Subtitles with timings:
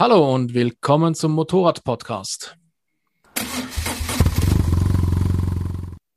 [0.00, 2.56] Hallo und willkommen zum Motorrad-Podcast.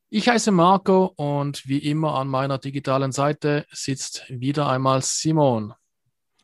[0.09, 5.73] Ich heiße Marco und wie immer an meiner digitalen Seite sitzt wieder einmal Simon.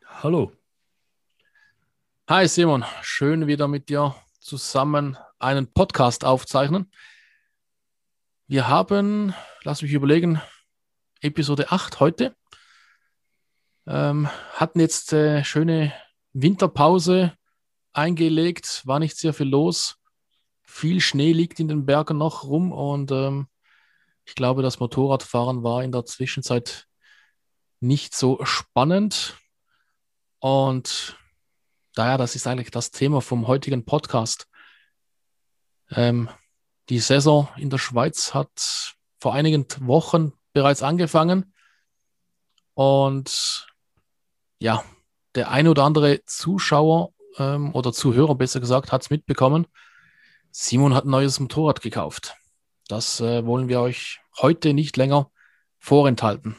[0.05, 0.51] Hallo.
[2.27, 6.91] Hi Simon, schön wieder mit dir zusammen einen Podcast aufzeichnen.
[8.47, 9.33] Wir haben,
[9.63, 10.41] lass mich überlegen,
[11.21, 12.35] Episode 8 heute.
[13.87, 15.93] Ähm, hatten jetzt äh, schöne
[16.33, 17.33] Winterpause
[17.93, 19.97] eingelegt, war nicht sehr viel los.
[20.63, 23.47] Viel Schnee liegt in den Bergen noch rum und ähm,
[24.25, 26.87] ich glaube, das Motorradfahren war in der Zwischenzeit
[27.79, 29.37] nicht so spannend.
[30.39, 31.17] Und
[31.95, 34.47] daher, das ist eigentlich das Thema vom heutigen Podcast.
[35.89, 36.29] Ähm,
[36.89, 41.53] die Saison in der Schweiz hat vor einigen Wochen bereits angefangen.
[42.75, 43.67] Und
[44.59, 44.83] ja,
[45.35, 49.67] der ein oder andere Zuschauer ähm, oder Zuhörer, besser gesagt, hat es mitbekommen.
[50.51, 52.35] Simon hat ein neues Motorrad gekauft.
[52.87, 55.29] Das äh, wollen wir euch heute nicht länger
[55.77, 56.55] vorenthalten.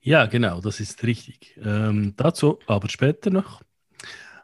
[0.00, 1.56] Ja, genau, das ist richtig.
[1.62, 3.62] Ähm, dazu aber später noch.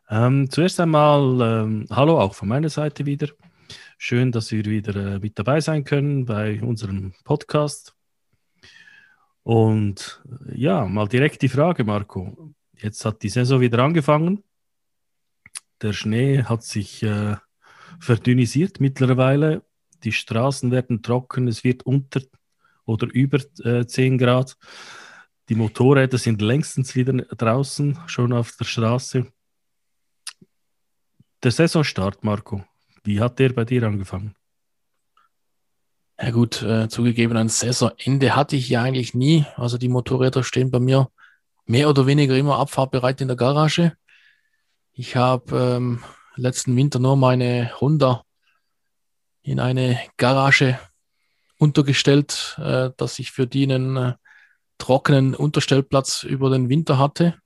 [0.08, 3.28] Ähm, zuerst einmal ähm, Hallo auch von meiner Seite wieder.
[3.98, 7.97] Schön, dass wir wieder äh, mit dabei sein können bei unserem Podcast.
[9.48, 12.52] Und äh, ja, mal direkt die Frage, Marco.
[12.74, 14.44] Jetzt hat die Saison wieder angefangen.
[15.80, 17.36] Der Schnee hat sich äh,
[17.98, 19.62] verdünnisiert mittlerweile.
[20.04, 22.20] Die Straßen werden trocken, es wird unter
[22.84, 24.58] oder über äh, 10 Grad.
[25.48, 29.32] Die Motorräder sind längstens wieder draußen, schon auf der Straße.
[31.42, 32.66] Der Saisonstart, Marco,
[33.02, 34.34] wie hat der bei dir angefangen?
[36.20, 39.46] Ja gut, äh, zugegeben, ein Saisonende hatte ich ja eigentlich nie.
[39.56, 41.08] Also die Motorräder stehen bei mir
[41.66, 43.92] mehr oder weniger immer abfahrbereit in der Garage.
[44.92, 46.02] Ich habe ähm,
[46.34, 48.24] letzten Winter nur meine Honda
[49.42, 50.78] in eine Garage
[51.58, 54.14] untergestellt, äh, dass ich für die einen äh,
[54.78, 57.36] trockenen Unterstellplatz über den Winter hatte.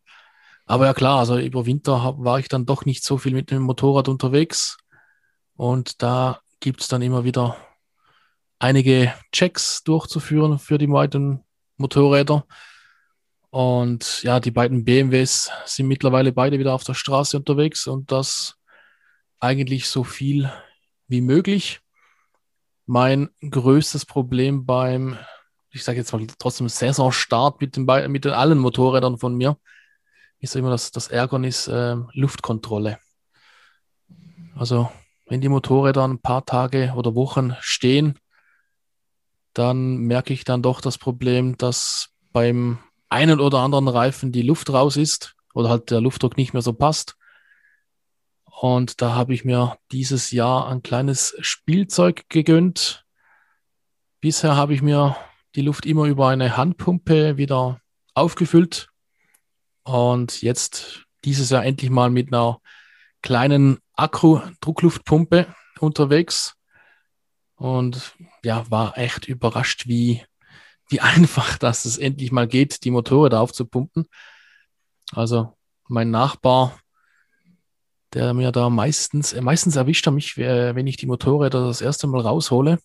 [0.64, 3.50] Aber ja klar, also über Winter hab, war ich dann doch nicht so viel mit
[3.50, 4.78] dem Motorrad unterwegs.
[5.56, 7.56] Und da gibt es dann immer wieder
[8.62, 11.44] einige Checks durchzuführen für die beiden
[11.78, 12.46] Motorräder.
[13.50, 18.54] Und ja, die beiden BMWs sind mittlerweile beide wieder auf der Straße unterwegs und das
[19.40, 20.50] eigentlich so viel
[21.08, 21.80] wie möglich.
[22.86, 25.18] Mein größtes Problem beim,
[25.70, 29.58] ich sage jetzt mal trotzdem Saisonstart mit den, mit den allen Motorrädern von mir,
[30.38, 32.98] ist immer das, das Ärgernis äh, Luftkontrolle.
[34.54, 34.88] Also
[35.26, 38.18] wenn die Motorräder ein paar Tage oder Wochen stehen,
[39.54, 44.70] dann merke ich dann doch das Problem, dass beim einen oder anderen Reifen die Luft
[44.70, 47.16] raus ist oder halt der Luftdruck nicht mehr so passt.
[48.44, 53.04] Und da habe ich mir dieses Jahr ein kleines Spielzeug gegönnt.
[54.20, 55.16] Bisher habe ich mir
[55.54, 57.80] die Luft immer über eine Handpumpe wieder
[58.14, 58.88] aufgefüllt.
[59.82, 62.60] Und jetzt dieses Jahr endlich mal mit einer
[63.20, 66.54] kleinen Akku-Druckluftpumpe unterwegs.
[67.56, 70.24] Und ja, war echt überrascht, wie,
[70.88, 74.06] wie einfach das es endlich mal geht, die Motorräder aufzupumpen.
[75.12, 75.56] Also
[75.88, 76.78] mein Nachbar,
[78.14, 82.20] der mir da meistens, meistens erwischt er mich, wenn ich die Motorräder das erste Mal
[82.20, 82.78] raushole.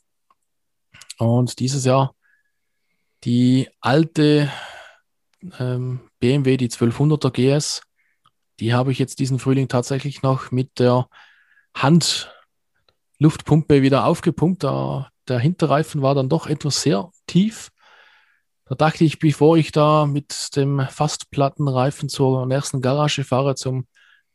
[1.17, 2.15] Und dieses Jahr
[3.23, 4.51] die alte
[5.59, 7.81] ähm, BMW, die 1200er GS,
[8.59, 11.09] die habe ich jetzt diesen Frühling tatsächlich noch mit der
[11.75, 14.63] Handluftpumpe wieder aufgepumpt.
[14.63, 17.69] Der, der Hinterreifen war dann doch etwas sehr tief.
[18.65, 23.55] Da dachte ich, bevor ich da mit dem fast platten Reifen zur nächsten Garage fahre,
[23.55, 23.87] zum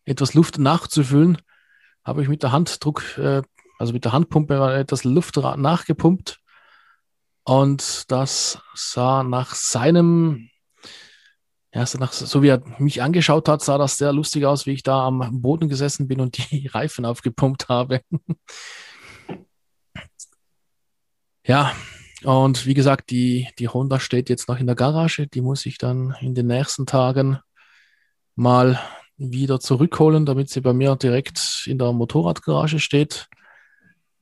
[0.04, 1.38] etwas Luft nachzufüllen,
[2.04, 3.42] habe ich mit der Handdruck, äh,
[3.78, 6.38] also mit der Handpumpe etwas Luft nachgepumpt.
[7.44, 10.48] Und das sah nach seinem
[11.74, 15.06] ja, so wie er mich angeschaut hat, sah das sehr lustig aus, wie ich da
[15.06, 18.02] am Boden gesessen bin und die Reifen aufgepumpt habe.
[21.44, 21.72] Ja,
[22.24, 25.26] und wie gesagt, die, die Honda steht jetzt noch in der Garage.
[25.26, 27.38] Die muss ich dann in den nächsten Tagen
[28.36, 28.80] mal
[29.16, 33.28] wieder zurückholen, damit sie bei mir direkt in der Motorradgarage steht.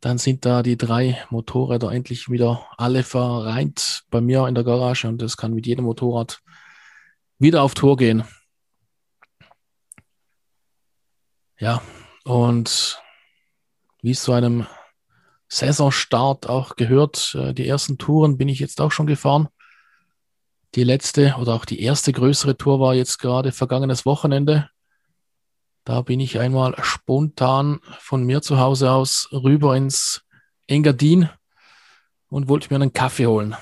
[0.01, 5.07] Dann sind da die drei Motorräder endlich wieder alle vereint bei mir in der Garage
[5.07, 6.41] und das kann mit jedem Motorrad
[7.39, 8.25] wieder auf Tour gehen.
[11.59, 11.83] Ja,
[12.25, 13.03] und
[14.01, 14.67] wie es zu einem
[15.51, 19.49] Saisonstart auch gehört, äh, die ersten Touren bin ich jetzt auch schon gefahren.
[20.77, 24.71] Die letzte oder auch die erste größere Tour war jetzt gerade vergangenes Wochenende.
[25.85, 30.23] Da bin ich einmal spontan von mir zu Hause aus rüber ins
[30.69, 31.29] Engadin
[32.29, 33.57] und wollte mir einen Kaffee holen.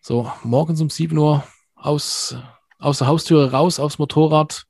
[0.00, 1.44] So, morgens um 7 Uhr
[1.74, 2.34] aus,
[2.78, 4.64] aus der Haustüre raus aufs Motorrad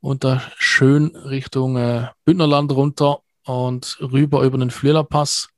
[0.00, 5.48] und da schön Richtung äh, Bündnerland runter und rüber über den Flüelerpass.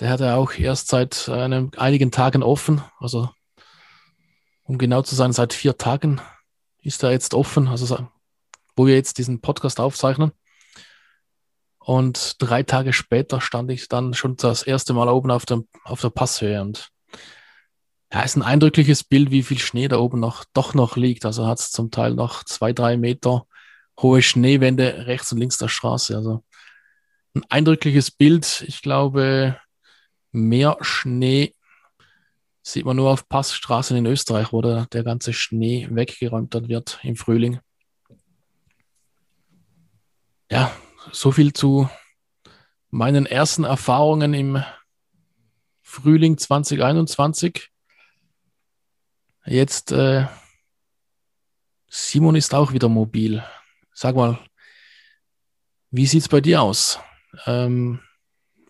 [0.00, 2.82] Der hat ja auch erst seit einem, einigen Tagen offen.
[2.98, 3.28] Also,
[4.62, 6.20] um genau zu sein, seit vier Tagen
[6.80, 7.68] ist er jetzt offen.
[7.68, 8.08] Also,
[8.74, 10.32] wo wir jetzt diesen Podcast aufzeichnen.
[11.78, 16.00] Und drei Tage später stand ich dann schon das erste Mal oben auf, dem, auf
[16.00, 16.88] der Passhöhe und
[18.12, 21.24] ja, ist ein eindrückliches Bild, wie viel Schnee da oben noch doch noch liegt.
[21.24, 23.46] Also hat es zum Teil noch zwei, drei Meter
[24.00, 26.14] hohe Schneewände rechts und links der Straße.
[26.16, 26.44] Also
[27.34, 28.64] ein eindrückliches Bild.
[28.66, 29.58] Ich glaube,
[30.32, 31.54] mehr Schnee
[32.62, 37.16] sieht man nur auf Passstraßen in Österreich, wo der, der ganze Schnee weggeräumt wird im
[37.16, 37.60] Frühling.
[40.50, 40.70] Ja,
[41.10, 41.88] so viel zu
[42.90, 44.62] meinen ersten Erfahrungen im
[45.80, 47.70] Frühling 2021.
[49.44, 50.26] Jetzt, äh,
[51.88, 53.42] Simon ist auch wieder mobil.
[53.92, 54.38] Sag mal,
[55.90, 57.00] wie sieht es bei dir aus?
[57.46, 58.00] Ähm,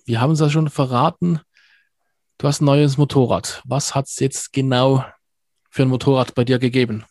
[0.05, 1.41] wir haben es ja schon verraten.
[2.39, 3.63] Du hast ein neues Motorrad.
[3.65, 5.05] Was hat es jetzt genau
[5.71, 7.05] für ein Motorrad bei dir gegeben?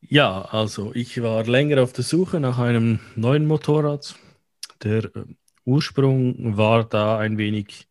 [0.00, 4.14] Ja, also ich war länger auf der Suche nach einem neuen Motorrad.
[4.82, 5.24] Der äh,
[5.64, 7.88] Ursprung war da ein wenig,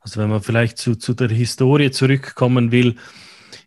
[0.00, 2.96] also wenn man vielleicht zu, zu der Historie zurückkommen will,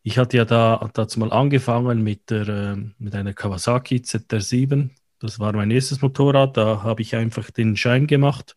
[0.03, 4.89] ich hatte ja da dazu mal angefangen mit, der, äh, mit einer Kawasaki ZR7.
[5.21, 6.57] Das war mein erstes Motorrad.
[6.57, 8.56] Da habe ich einfach den Schein gemacht.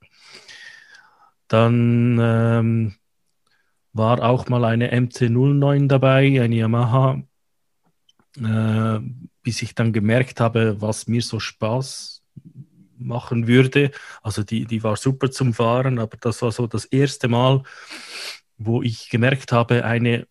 [1.46, 2.94] Dann ähm,
[3.92, 7.22] war auch mal eine MT-09 dabei, eine Yamaha,
[8.38, 8.98] äh,
[9.42, 12.22] bis ich dann gemerkt habe, was mir so Spaß
[12.96, 13.90] machen würde.
[14.22, 17.62] Also die, die war super zum Fahren, aber das war so das erste Mal,
[18.56, 20.26] wo ich gemerkt habe, eine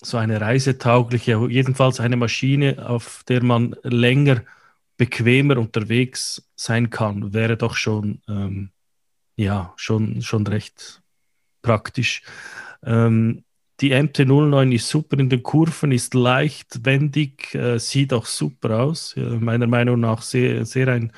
[0.00, 4.42] so eine reisetaugliche, jedenfalls eine Maschine, auf der man länger
[4.96, 8.70] bequemer unterwegs sein kann, wäre doch schon, ähm,
[9.36, 11.02] ja, schon, schon recht
[11.62, 12.22] praktisch.
[12.82, 13.44] Ähm,
[13.80, 19.14] die MT-09 ist super in den Kurven, ist leicht, wendig, äh, sieht auch super aus.
[19.16, 21.12] Ja, meiner Meinung nach sehr, sehr ein,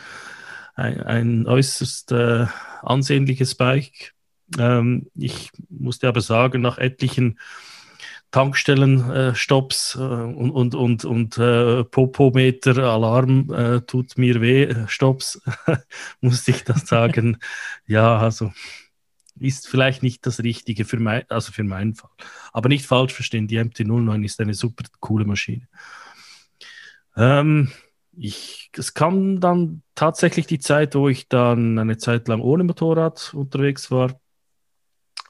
[0.74, 2.46] ein, ein äußerst äh,
[2.82, 4.14] ansehnliches Bike.
[4.58, 7.38] Ähm, ich musste aber sagen, nach etlichen
[8.30, 14.86] Tankstellenstopps äh, äh, und, und, und, und äh, Popometer, Alarm äh, tut mir weh, äh,
[14.86, 15.40] Stops,
[16.20, 17.38] musste ich das sagen.
[17.86, 18.52] ja, also
[19.40, 22.10] ist vielleicht nicht das Richtige für, mein, also für meinen Fall.
[22.52, 25.68] Aber nicht falsch verstehen, die MT-09 ist eine super coole Maschine.
[27.16, 27.70] Ähm,
[28.16, 33.32] ich, es kam dann tatsächlich die Zeit, wo ich dann eine Zeit lang ohne Motorrad
[33.32, 34.20] unterwegs war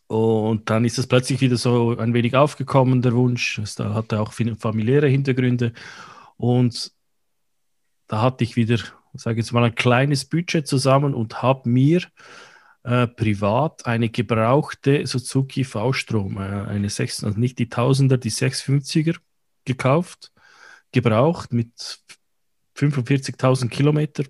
[0.09, 3.61] und dann ist es plötzlich wieder so ein wenig aufgekommen, der Wunsch.
[3.77, 5.75] Da hatte auch familiäre Hintergründe.
[6.39, 6.93] Und
[8.07, 8.79] da hatte ich wieder,
[9.13, 12.03] sage jetzt mal, ein kleines Budget zusammen und habe mir
[12.85, 19.19] äh, privat eine gebrauchte Suzuki V-Strom, äh, eine 6, also nicht die Tausender, die 650er
[19.67, 20.33] gekauft,
[20.91, 22.01] gebraucht mit
[22.77, 24.25] 45.000 Kilometer.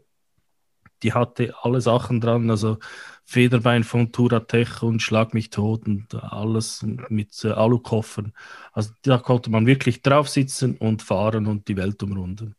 [1.02, 2.78] Die hatte alle Sachen dran, also
[3.24, 8.32] Federbein von Turatech und Schlag mich tot und alles mit äh, Alukoffern.
[8.72, 12.54] Also da konnte man wirklich drauf sitzen und fahren und die Welt umrunden.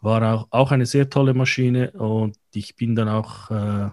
[0.00, 3.90] War auch, auch eine sehr tolle Maschine und ich bin dann auch äh,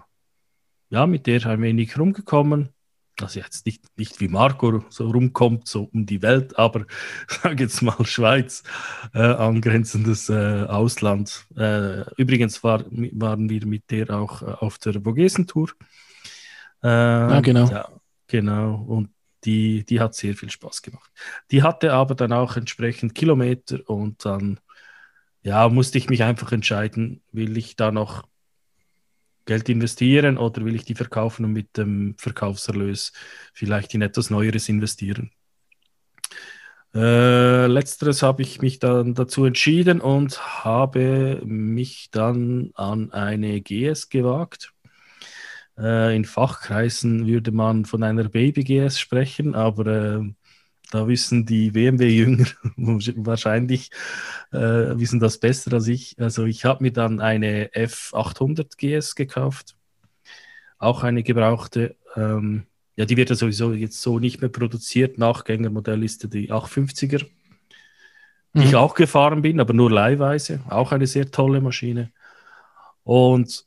[0.90, 2.73] ja, mit der ein wenig rumgekommen
[3.20, 6.86] also jetzt nicht, nicht wie Marco so rumkommt, so um die Welt, aber
[7.28, 8.62] sage jetzt mal Schweiz,
[9.14, 11.46] äh, angrenzendes äh, Ausland.
[11.56, 15.70] Äh, übrigens war, waren wir mit der auch äh, auf der Vogesen-Tour.
[16.82, 17.68] ja, genau.
[17.70, 17.88] Ja,
[18.26, 18.74] genau.
[18.74, 19.10] Und
[19.44, 21.10] die, die hat sehr viel Spaß gemacht.
[21.50, 24.60] Die hatte aber dann auch entsprechend Kilometer und dann
[25.42, 28.24] ja, musste ich mich einfach entscheiden, will ich da noch
[29.44, 33.12] Geld investieren oder will ich die verkaufen und mit dem Verkaufserlös
[33.52, 35.30] vielleicht in etwas Neueres investieren?
[36.94, 44.10] Äh, letzteres habe ich mich dann dazu entschieden und habe mich dann an eine GS
[44.10, 44.72] gewagt.
[45.76, 50.34] Äh, in Fachkreisen würde man von einer Baby-GS sprechen, aber äh,
[50.94, 52.46] da wissen die BMW-Jünger
[52.76, 53.90] wahrscheinlich,
[54.52, 54.58] äh,
[54.96, 56.14] wissen das besser als ich.
[56.20, 59.74] Also ich habe mir dann eine F800 GS gekauft,
[60.78, 61.96] auch eine gebrauchte.
[62.14, 65.18] Ähm, ja, die wird ja sowieso jetzt so nicht mehr produziert.
[65.18, 67.26] Nachgängermodell ist die 850er.
[68.54, 68.62] die mhm.
[68.62, 70.60] ich auch gefahren bin, aber nur leihweise.
[70.68, 72.12] Auch eine sehr tolle Maschine.
[73.02, 73.66] Und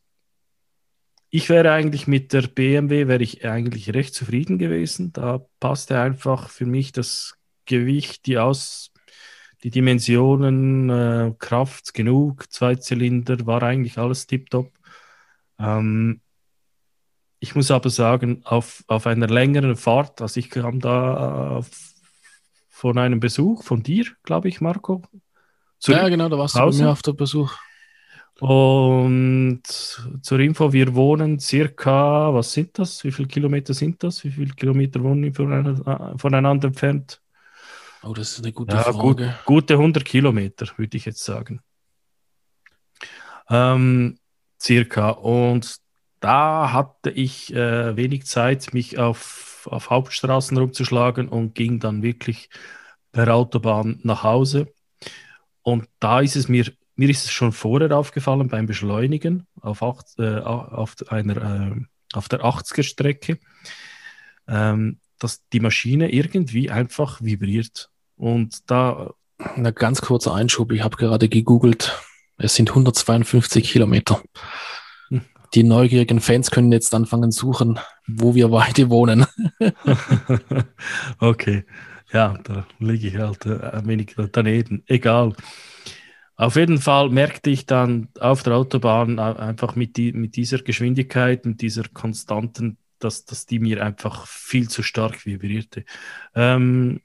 [1.29, 5.11] ich wäre eigentlich mit der BMW, wäre ich eigentlich recht zufrieden gewesen.
[5.13, 8.91] Da passte einfach für mich das Gewicht, die Aus,
[9.63, 14.71] die Dimensionen, äh, Kraft genug, zwei Zylinder, war eigentlich alles tiptop.
[15.59, 16.21] Ähm,
[17.39, 21.61] ich muss aber sagen, auf, auf einer längeren Fahrt, also ich kam da
[22.69, 25.03] von einem Besuch von dir, glaube ich, Marco.
[25.87, 27.53] ja, genau, da warst du bei mir auf der Besuch.
[28.39, 29.63] Und
[30.21, 33.03] zur Info, wir wohnen circa, was sind das?
[33.03, 34.23] Wie viele Kilometer sind das?
[34.23, 37.21] Wie viele Kilometer wohnen wir voneinander, voneinander entfernt?
[38.03, 38.97] Oh, das ist eine gute ja, Frage.
[38.97, 41.61] Gut, gute 100 Kilometer, würde ich jetzt sagen.
[43.49, 44.19] Ähm,
[44.61, 45.09] circa.
[45.09, 45.77] Und
[46.19, 52.49] da hatte ich äh, wenig Zeit, mich auf, auf Hauptstraßen rumzuschlagen und ging dann wirklich
[53.11, 54.71] per Autobahn nach Hause.
[55.63, 60.07] Und da ist es mir, mir ist es schon vorher aufgefallen beim Beschleunigen auf, acht,
[60.19, 61.81] äh, auf, einer, äh,
[62.13, 63.39] auf der 80er-Strecke,
[64.47, 67.89] ähm, dass die Maschine irgendwie einfach vibriert.
[68.15, 69.13] Und da.
[69.39, 72.01] Ein ganz kurzer Einschub, ich habe gerade gegoogelt.
[72.37, 74.19] Es sind 152 Kilometer
[75.53, 79.25] die neugierigen Fans können jetzt anfangen suchen, wo wir beide wohnen.
[81.19, 81.65] okay,
[82.11, 84.83] ja, da liege ich halt äh, ein wenig daneben.
[84.87, 85.33] Egal.
[86.37, 91.45] Auf jeden Fall merkte ich dann auf der Autobahn einfach mit, die, mit dieser Geschwindigkeit
[91.45, 95.83] und dieser konstanten, dass, dass die mir einfach viel zu stark vibrierte.
[96.35, 97.01] Ähm,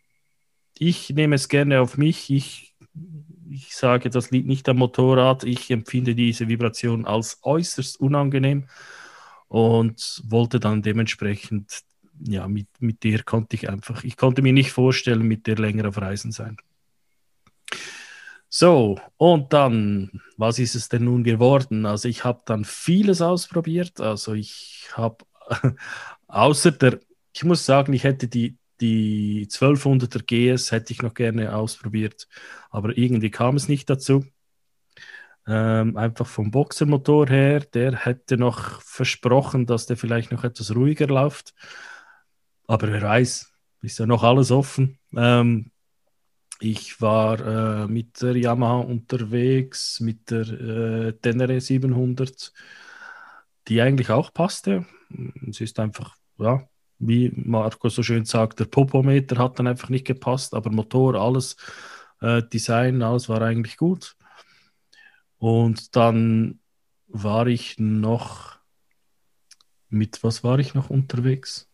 [0.79, 2.31] ich nehme es gerne auf mich.
[2.31, 2.73] Ich
[3.53, 5.45] ich sage, das liegt nicht am Motorrad.
[5.45, 8.67] Ich empfinde diese Vibration als äußerst unangenehm
[9.49, 11.83] und wollte dann dementsprechend,
[12.25, 15.89] ja, mit, mit der konnte ich einfach, ich konnte mir nicht vorstellen, mit der länger
[15.89, 16.57] auf Reisen sein.
[18.54, 21.87] So, und dann, was ist es denn nun geworden?
[21.87, 23.99] Also ich habe dann vieles ausprobiert.
[24.00, 25.25] Also ich habe
[26.28, 27.00] außer der,
[27.32, 32.28] ich muss sagen, ich hätte die, die 1200er GS hätte ich noch gerne ausprobiert,
[32.68, 34.26] aber irgendwie kam es nicht dazu.
[35.47, 41.06] Ähm, einfach vom Boxermotor her, der hätte noch versprochen, dass der vielleicht noch etwas ruhiger
[41.06, 41.54] läuft.
[42.66, 44.99] Aber wer weiß, ist ja noch alles offen.
[45.16, 45.72] Ähm,
[46.62, 52.52] ich war äh, mit der Yamaha unterwegs, mit der äh, Tenere 700,
[53.66, 54.87] die eigentlich auch passte.
[55.49, 56.69] Es ist einfach, ja,
[57.00, 61.57] wie Marco so schön sagt, der Popometer hat dann einfach nicht gepasst, aber Motor, alles,
[62.21, 64.16] äh, Design, alles war eigentlich gut.
[65.38, 66.61] Und dann
[67.09, 68.59] war ich noch
[69.88, 71.69] mit, was war ich noch unterwegs?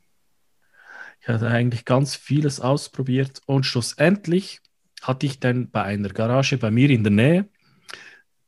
[1.21, 4.63] Ich hatte eigentlich ganz vieles ausprobiert und schlussendlich
[5.03, 7.49] hatte ich dann bei einer Garage bei mir in der Nähe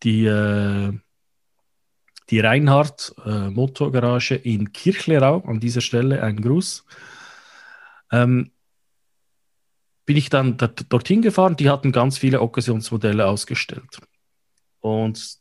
[0.03, 0.93] die äh,
[2.31, 5.43] die Reinhardt äh, Motorgarage in Kirchlerau.
[5.47, 6.85] An dieser Stelle ein Gruß.
[8.13, 8.53] Ähm,
[10.07, 10.57] bin ich dann
[10.89, 11.57] dorthin gefahren.
[11.57, 14.01] Die hatten ganz viele Occasionsmodelle ausgestellt.
[14.81, 15.39] Und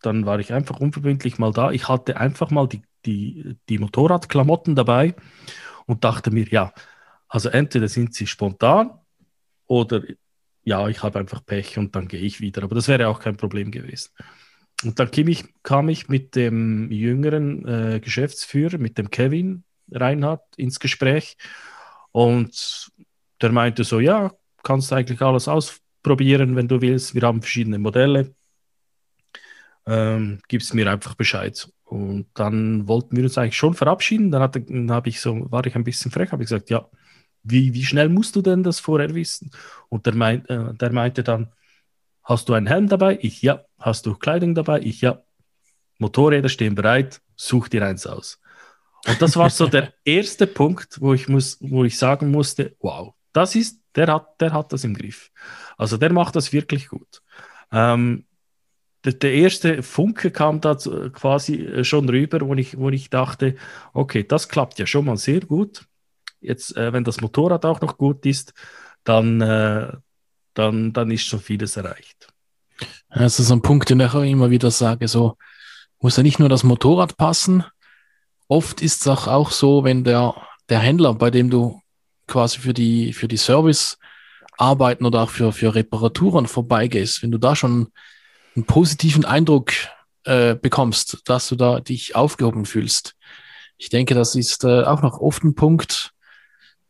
[0.00, 1.70] dann war ich einfach unverbindlich mal da.
[1.70, 5.14] Ich hatte einfach mal die, die, die Motorradklamotten dabei
[5.86, 6.72] und dachte mir, ja,
[7.28, 8.90] also entweder sind sie spontan
[9.66, 10.02] oder
[10.64, 12.62] ja, ich habe einfach Pech und dann gehe ich wieder.
[12.62, 14.10] Aber das wäre auch kein Problem gewesen.
[14.84, 20.42] Und dann kam ich, kam ich mit dem jüngeren äh, Geschäftsführer, mit dem Kevin Reinhardt,
[20.56, 21.36] ins Gespräch.
[22.12, 22.90] Und
[23.40, 27.14] der meinte so, ja, kannst eigentlich alles ausprobieren, wenn du willst.
[27.14, 28.34] Wir haben verschiedene Modelle.
[29.86, 31.68] Ähm, gibst mir einfach Bescheid.
[31.84, 34.30] Und dann wollten wir uns eigentlich schon verabschieden.
[34.30, 36.88] Dann, hatte, dann ich so, war ich ein bisschen frech, habe gesagt, ja,
[37.42, 39.50] wie, wie schnell musst du denn das vorher wissen?
[39.88, 41.52] Und der, meint, äh, der meinte dann,
[42.24, 43.18] Hast du einen Helm dabei?
[43.20, 43.64] Ich ja.
[43.78, 44.80] Hast du Kleidung dabei?
[44.80, 45.22] Ich ja.
[45.98, 48.40] Motorräder stehen bereit, such dir eins aus.
[49.06, 53.14] Und das war so der erste Punkt, wo ich, muss, wo ich sagen musste, wow,
[53.32, 55.30] das ist, der hat, der hat das im Griff.
[55.76, 57.22] Also der macht das wirklich gut.
[57.72, 58.26] Ähm,
[59.04, 60.76] der, der, erste Funke kam da
[61.12, 63.56] quasi äh, schon rüber, wo ich, wo ich dachte,
[63.92, 65.86] okay, das klappt ja schon mal sehr gut.
[66.42, 68.52] Jetzt, äh, wenn das Motorrad auch noch gut ist,
[69.04, 69.92] dann, äh,
[70.54, 72.28] dann, dann ist schon vieles erreicht.
[73.10, 75.36] Das ist ein Punkt, den ich auch immer wieder sage, so
[76.00, 77.64] muss ja nicht nur das Motorrad passen.
[78.48, 80.34] Oft ist es auch, auch so, wenn der,
[80.68, 81.80] der Händler, bei dem du
[82.26, 87.54] quasi für die, für die Servicearbeiten oder auch für, für Reparaturen vorbeigehst, wenn du da
[87.54, 87.92] schon
[88.56, 89.72] einen positiven Eindruck
[90.24, 93.14] äh, bekommst, dass du da dich aufgehoben fühlst.
[93.78, 96.12] Ich denke, das ist äh, auch noch oft ein Punkt,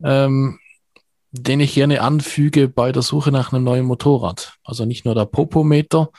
[0.04, 0.59] ähm,
[1.32, 4.54] den ich gerne anfüge bei der Suche nach einem neuen Motorrad.
[4.64, 6.11] Also nicht nur der Popometer,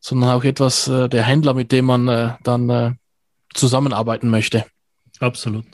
[0.00, 2.92] sondern auch etwas äh, der Händler, mit dem man äh, dann äh,
[3.54, 4.64] zusammenarbeiten möchte.
[5.18, 5.66] Absolut.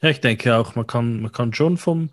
[0.00, 2.10] Ja, ich denke auch, man kann, man kann schon vom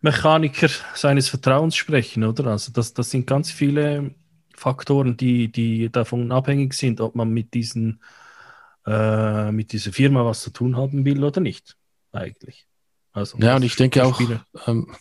[0.00, 2.46] Mechaniker seines Vertrauens sprechen, oder?
[2.48, 4.14] Also das, das sind ganz viele
[4.54, 8.00] Faktoren, die, die davon abhängig sind, ob man mit diesen
[8.86, 11.76] äh, mit dieser Firma was zu tun haben will oder nicht,
[12.10, 12.66] eigentlich.
[13.12, 14.20] Also, ja, und ich denke auch,
[14.66, 14.94] ähm,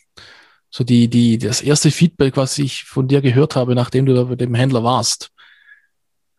[0.70, 4.24] so die, die, das erste Feedback, was ich von dir gehört habe, nachdem du da
[4.24, 5.32] bei dem Händler warst,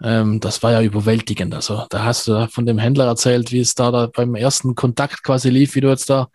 [0.02, 1.54] ähm, das war ja überwältigend.
[1.54, 5.22] Also da hast du von dem Händler erzählt, wie es da, da beim ersten Kontakt
[5.22, 6.28] quasi lief, wie du jetzt da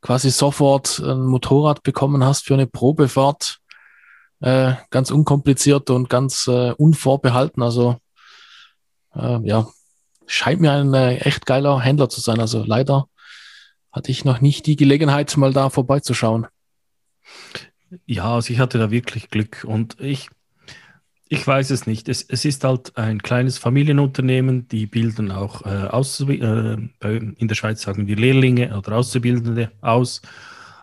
[0.00, 3.58] quasi sofort ein Motorrad bekommen hast für eine Probefahrt.
[4.40, 7.62] Äh, ganz unkompliziert und ganz äh, unvorbehalten.
[7.62, 7.96] Also
[9.14, 9.66] äh, ja,
[10.26, 12.40] scheint mir ein äh, echt geiler Händler zu sein.
[12.40, 13.06] Also leider
[13.94, 16.48] hatte ich noch nicht die Gelegenheit, mal da vorbeizuschauen.
[18.06, 20.28] Ja, also ich hatte da wirklich Glück und ich,
[21.28, 22.08] ich weiß es nicht.
[22.08, 27.54] Es, es ist halt ein kleines Familienunternehmen, die bilden auch äh, aus, äh, in der
[27.54, 30.22] Schweiz sagen wir Lehrlinge oder Auszubildende aus.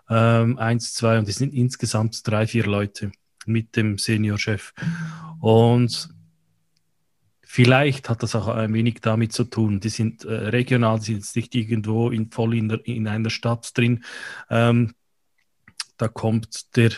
[0.10, 3.12] Ähm, eins, zwei und es sind insgesamt drei, vier Leute
[3.46, 4.74] mit dem Seniorchef.
[5.42, 6.10] Und
[7.54, 9.82] Vielleicht hat das auch ein wenig damit zu tun.
[9.82, 13.30] Die sind äh, regional, die sind jetzt nicht irgendwo in, voll in, der, in einer
[13.30, 14.06] Stadt drin.
[14.50, 14.94] Ähm,
[15.98, 16.92] da kommt der,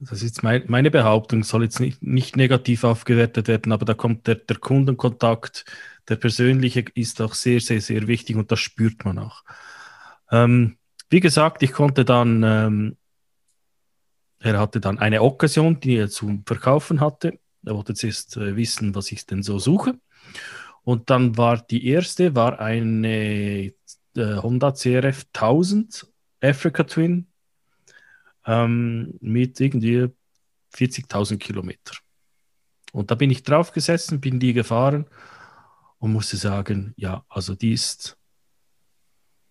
[0.00, 3.94] das ist jetzt mein, meine Behauptung, soll jetzt nicht, nicht negativ aufgewertet werden, aber da
[3.94, 5.66] kommt der, der Kundenkontakt,
[6.08, 9.44] der persönliche ist auch sehr, sehr, sehr wichtig und das spürt man auch.
[10.32, 10.78] Ähm,
[11.10, 12.96] wie gesagt, ich konnte dann, ähm,
[14.40, 17.38] er hatte dann eine Occasion, die er zu verkaufen hatte.
[17.64, 19.98] Er wollte zuerst äh, wissen, was ich denn so suche.
[20.84, 23.72] Und dann war die erste, war eine
[24.16, 26.06] äh, Honda CRF 1000
[26.40, 27.28] Africa Twin
[28.46, 30.08] ähm, mit irgendwie
[30.74, 31.94] 40.000 Kilometer.
[32.92, 35.06] Und da bin ich drauf gesessen, bin die gefahren
[35.98, 38.18] und musste sagen, ja, also die ist,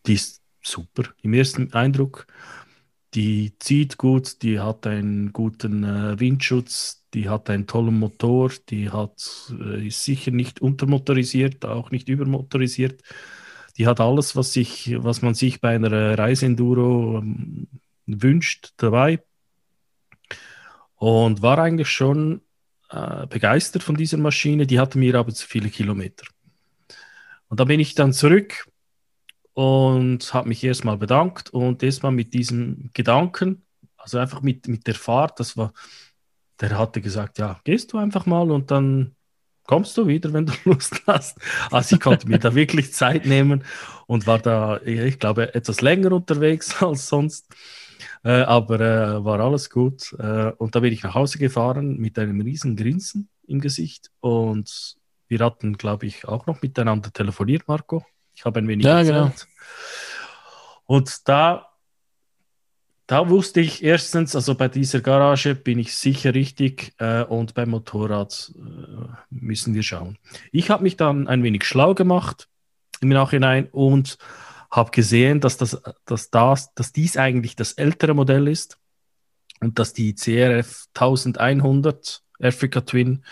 [0.06, 1.04] die ist super.
[1.22, 2.28] Im ersten Eindruck,
[3.14, 8.90] die zieht gut, die hat einen guten äh, Windschutz, die hat einen tollen Motor, die
[8.90, 13.02] hat, äh, ist sicher nicht untermotorisiert, auch nicht übermotorisiert.
[13.78, 17.68] Die hat alles, was, sich, was man sich bei einer Reiseenduro ähm,
[18.06, 19.22] wünscht, dabei.
[20.96, 22.42] Und war eigentlich schon
[22.90, 24.68] äh, begeistert von dieser Maschine.
[24.68, 26.26] Die hatte mir aber zu viele Kilometer.
[27.50, 28.71] Und da bin ich dann zurück
[29.54, 33.66] und habe mich erstmal bedankt und erstmal mit diesem Gedanken,
[33.98, 35.74] also einfach mit, mit der Fahrt, das war
[36.62, 39.16] der hatte gesagt, ja, gehst du einfach mal und dann
[39.66, 41.38] kommst du wieder, wenn du Lust hast.
[41.72, 43.64] Also ich konnte mir da wirklich Zeit nehmen
[44.08, 47.48] und war da, ich glaube, etwas länger unterwegs als sonst.
[48.24, 50.14] Äh, aber äh, war alles gut.
[50.20, 54.12] Äh, und da bin ich nach Hause gefahren mit einem riesen Grinsen im Gesicht.
[54.20, 54.96] Und
[55.28, 58.06] wir hatten, glaube ich, auch noch miteinander telefoniert, Marco.
[58.42, 59.26] Ich habe ein wenig ja, genau.
[59.26, 59.48] erzählt.
[59.48, 60.98] Genau.
[60.98, 61.68] Und da
[63.06, 67.70] da wusste ich erstens, also bei dieser Garage bin ich sicher richtig äh, und beim
[67.70, 70.18] Motorrad äh, müssen wir schauen.
[70.52, 72.48] Ich habe mich dann ein wenig schlau gemacht
[73.02, 74.18] im Nachhinein und
[74.72, 78.80] habe gesehen, dass, das, dass, das, dass dies eigentlich das ältere Modell ist
[79.60, 83.24] und dass die CRF 1100 Africa Twin,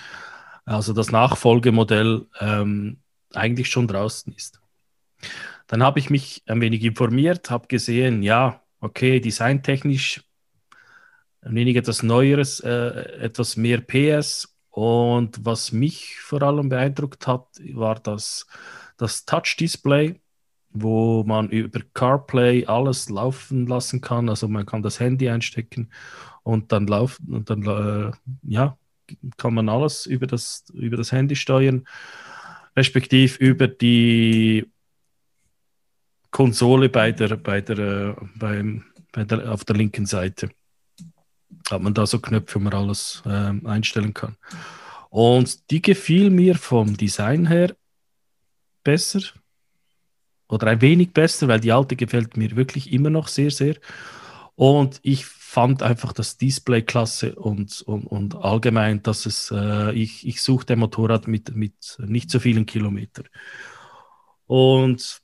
[0.65, 2.99] also das Nachfolgemodell, ähm,
[3.33, 4.59] eigentlich schon draußen ist.
[5.67, 10.21] Dann habe ich mich ein wenig informiert, habe gesehen, ja, okay, designtechnisch
[11.41, 14.55] ein wenig etwas Neueres, äh, etwas mehr PS.
[14.69, 18.47] Und was mich vor allem beeindruckt hat, war das,
[18.97, 20.19] das Touch-Display,
[20.69, 24.29] wo man über CarPlay alles laufen lassen kann.
[24.29, 25.91] Also man kann das Handy einstecken
[26.43, 28.11] und dann laufen und dann äh,
[28.43, 28.77] ja,
[29.37, 31.87] kann man alles über das, über das Handy steuern,
[32.75, 34.67] respektive über die
[36.31, 40.49] Konsole bei der, bei der, äh, beim, bei der, auf der linken Seite.
[41.69, 44.37] Hat man da so Knöpfe, wo man alles äh, einstellen kann.
[45.09, 47.75] Und die gefiel mir vom Design her
[48.83, 49.21] besser
[50.47, 53.75] oder ein wenig besser, weil die alte gefällt mir wirklich immer noch sehr, sehr.
[54.55, 60.27] Und ich fand einfach das Display klasse und, und, und allgemein, dass es, äh, ich,
[60.27, 63.25] ich suchte ein Motorrad mit, mit nicht so vielen Kilometern.
[64.45, 65.21] Und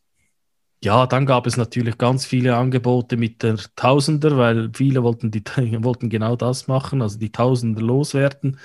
[0.86, 5.44] ja, dann gab es natürlich ganz viele Angebote mit der Tausender, weil viele wollten, die,
[5.84, 8.60] wollten genau das machen, also die Tausender loswerden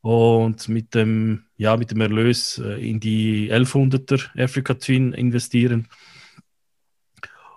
[0.00, 5.88] und mit dem, ja, mit dem Erlös äh, in die 1100er Africa Twin investieren.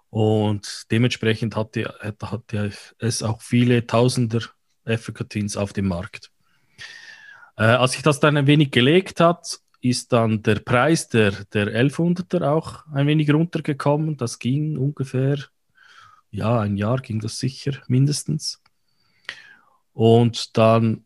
[0.10, 4.42] Und dementsprechend hatte, hatte es auch viele Tausender
[4.86, 6.30] Africa Twins auf dem Markt.
[7.56, 11.68] Äh, als sich das dann ein wenig gelegt hat, ist dann der Preis der, der
[11.68, 14.16] 1100er auch ein wenig runtergekommen.
[14.16, 15.38] Das ging ungefähr,
[16.32, 18.62] ja, ein Jahr ging das sicher mindestens.
[19.92, 21.06] Und dann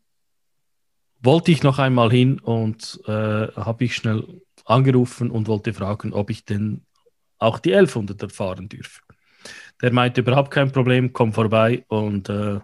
[1.20, 3.10] wollte ich noch einmal hin und äh,
[3.52, 6.86] habe ich schnell angerufen und wollte fragen, ob ich denn
[7.38, 9.00] auch die 1100er fahren dürfe.
[9.82, 12.60] Der meinte überhaupt kein Problem, komm vorbei und äh,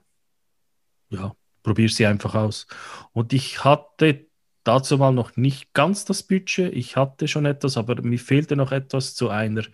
[1.09, 2.67] ja, probier sie einfach aus.
[3.13, 4.24] Und ich hatte
[4.65, 6.75] dazu mal noch nicht ganz das Budget.
[6.75, 9.65] Ich hatte schon etwas, aber mir fehlte noch etwas zu einer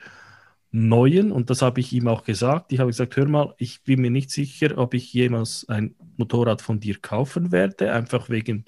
[0.73, 2.73] neuen und das habe ich ihm auch gesagt.
[2.73, 6.63] Ich habe gesagt, hör mal, ich bin mir nicht sicher, ob ich jemals ein Motorrad
[6.63, 8.67] von dir kaufen werde, einfach wegen,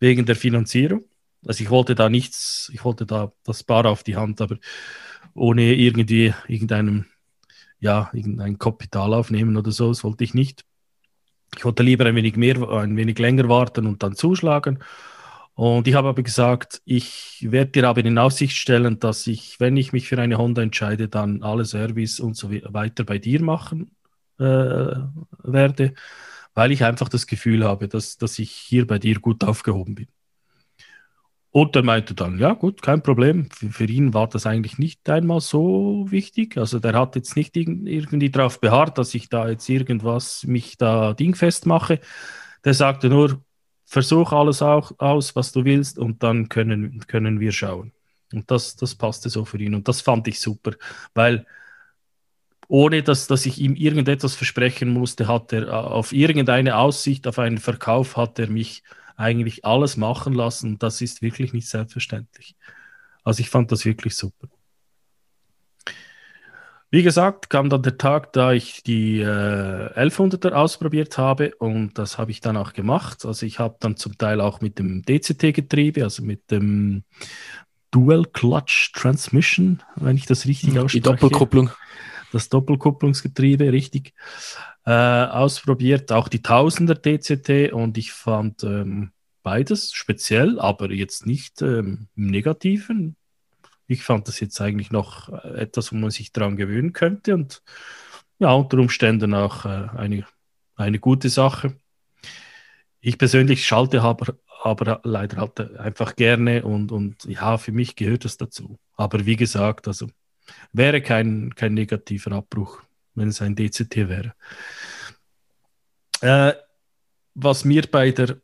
[0.00, 1.04] wegen der Finanzierung.
[1.46, 4.58] Also ich wollte da nichts, ich wollte da das Bar auf die Hand, aber
[5.34, 7.06] ohne irgendwie irgendeinem,
[7.78, 10.64] ja, irgendein Kapital aufnehmen oder so, das wollte ich nicht.
[11.56, 14.80] Ich wollte lieber ein wenig mehr, ein wenig länger warten und dann zuschlagen.
[15.60, 19.76] Und ich habe aber gesagt, ich werde dir aber in Aussicht stellen, dass ich, wenn
[19.76, 23.90] ich mich für eine Honda entscheide, dann alle Service und so weiter bei dir machen
[24.38, 24.42] äh,
[25.42, 25.92] werde,
[26.54, 30.08] weil ich einfach das Gefühl habe, dass, dass ich hier bei dir gut aufgehoben bin.
[31.50, 33.50] Und er meinte dann, ja gut, kein Problem.
[33.50, 36.56] Für, für, ihn war das eigentlich nicht einmal so wichtig.
[36.56, 41.12] Also der hat jetzt nicht irgendwie darauf beharrt, dass ich da jetzt irgendwas mich da
[41.12, 42.00] dingfest mache.
[42.64, 43.42] Der sagte nur,
[43.90, 47.92] versuch alles auch aus, was du willst, und dann können, können wir schauen.
[48.32, 49.74] Und das, das passte so für ihn.
[49.74, 50.72] Und das fand ich super,
[51.12, 51.44] weil
[52.68, 57.58] ohne dass, dass ich ihm irgendetwas versprechen musste, hat er auf irgendeine Aussicht, auf einen
[57.58, 58.84] Verkauf, hat er mich
[59.16, 60.78] eigentlich alles machen lassen.
[60.78, 62.54] Das ist wirklich nicht selbstverständlich.
[63.24, 64.48] Also ich fand das wirklich super.
[66.92, 72.18] Wie gesagt, kam dann der Tag, da ich die äh, 1100er ausprobiert habe und das
[72.18, 73.24] habe ich dann auch gemacht.
[73.24, 77.04] Also ich habe dann zum Teil auch mit dem DCT-Getriebe, also mit dem
[77.92, 80.96] Dual Clutch Transmission, wenn ich das richtig ausspreche.
[80.96, 81.70] Die Doppelkupplung.
[82.32, 84.14] Das Doppelkupplungsgetriebe, richtig
[84.84, 89.10] äh, ausprobiert, auch die Tausender DCT und ich fand ähm,
[89.42, 93.16] beides speziell, aber jetzt nicht ähm, im Negativen.
[93.90, 97.62] Ich fand das jetzt eigentlich noch äh, etwas, wo man sich daran gewöhnen könnte und
[98.38, 100.26] ja, unter Umständen auch äh, eine,
[100.76, 101.76] eine gute Sache.
[103.00, 108.24] Ich persönlich schalte aber, aber leider halt einfach gerne und, und ja, für mich gehört
[108.24, 108.78] das dazu.
[108.96, 110.08] Aber wie gesagt, also
[110.72, 112.82] wäre kein, kein negativer Abbruch
[113.14, 114.34] wenn es ein DCT wäre.
[116.20, 116.54] Äh,
[117.34, 118.40] was mir bei der,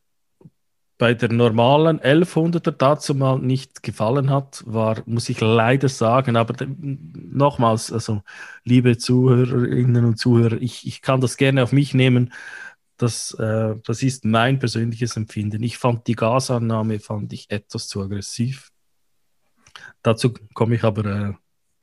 [0.99, 6.55] bei der normalen 1100er dazu mal nicht gefallen hat, war, muss ich leider sagen, aber
[6.67, 8.23] nochmals, also
[8.65, 12.33] liebe Zuhörerinnen und Zuhörer, ich, ich kann das gerne auf mich nehmen.
[12.97, 15.63] Das, äh, das ist mein persönliches Empfinden.
[15.63, 18.73] Ich fand die Gasannahme fand ich etwas zu aggressiv.
[20.01, 21.33] Dazu komme ich aber äh,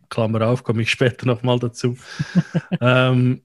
[0.10, 1.98] Klammer auf, komme ich später nochmal dazu.
[2.82, 3.44] ähm,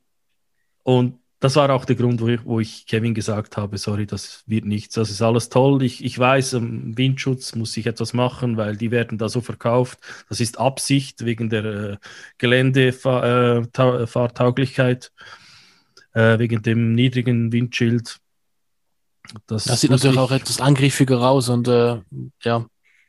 [0.83, 4.43] und das war auch der Grund, wo ich, wo ich, Kevin gesagt habe, sorry, das
[4.47, 4.97] wird nichts.
[4.97, 5.85] Das ist alles toll.
[5.85, 10.01] Ich, ich weiß, im Windschutz muss ich etwas machen, weil die werden da so verkauft.
[10.29, 11.97] Das ist Absicht wegen der äh,
[12.39, 15.13] Geländefahrtauglichkeit,
[16.15, 18.19] äh, äh, wegen dem niedrigen Windschild.
[19.47, 22.01] Das, das sieht natürlich ich, auch etwas angriffiger aus und äh,
[22.43, 22.67] ja.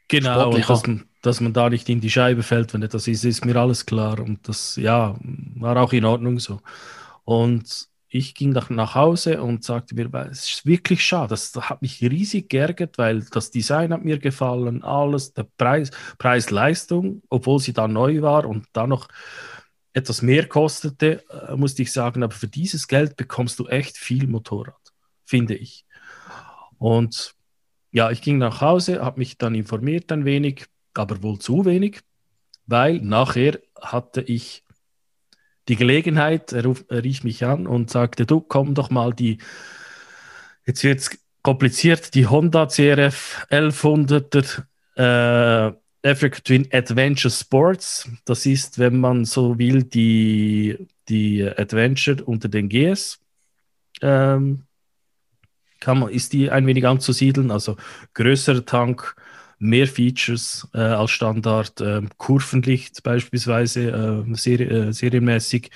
[0.08, 0.84] Genau, und das,
[1.22, 4.20] dass man da nicht in die Scheibe fällt, wenn etwas ist, ist mir alles klar.
[4.20, 5.16] Und das, ja,
[5.56, 6.60] war auch in Ordnung so.
[7.26, 11.82] Und ich ging nach, nach Hause und sagte mir, es ist wirklich schade, das, hat
[11.82, 17.74] mich riesig geärgert, weil das Design hat mir gefallen, alles, der Preis, Preis-Leistung, obwohl sie
[17.74, 19.08] da neu war und da noch
[19.94, 24.28] etwas mehr kostete, äh, musste ich sagen, aber für dieses Geld bekommst du echt viel
[24.28, 24.94] Motorrad,
[25.26, 25.86] finde ich.
[26.80, 27.36] Und
[27.92, 32.02] ja, ich ging nach Hause, habe mich dann informiert ein wenig, aber wohl zu wenig,
[32.66, 34.64] weil nachher hatte ich
[35.70, 39.38] die Gelegenheit, er, ruf, er rief mich an und sagte, du komm doch mal die,
[40.66, 44.64] jetzt wird es kompliziert, die Honda CRF 1100er
[44.96, 48.10] äh, Africa Twin Adventure Sports.
[48.26, 53.20] Das ist, wenn man so will, die, die Adventure unter den GS.
[54.02, 54.64] Ähm,
[55.80, 57.78] kann man, ist die ein wenig anzusiedeln, also
[58.14, 59.16] größerer Tank,
[59.60, 65.70] mehr Features äh, als Standard, äh, Kurvenlicht beispielsweise äh, seri serienmäßig,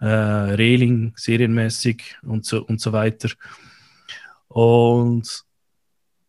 [0.00, 3.28] äh, Railing serienmäßig und so, und so weiter.
[4.48, 5.44] Und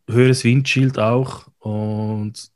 [0.09, 1.47] höheres Windschild auch.
[1.59, 2.51] Und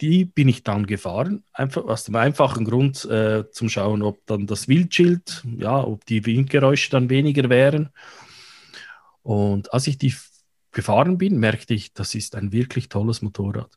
[0.00, 4.46] die bin ich dann gefahren, einfach aus dem einfachen Grund äh, zum Schauen, ob dann
[4.46, 7.90] das Wildschild, ja, ob die Windgeräusche dann weniger wären.
[9.22, 10.14] Und als ich die
[10.76, 13.70] gefahren bin, merkte ich, das ist ein wirklich tolles Motorrad.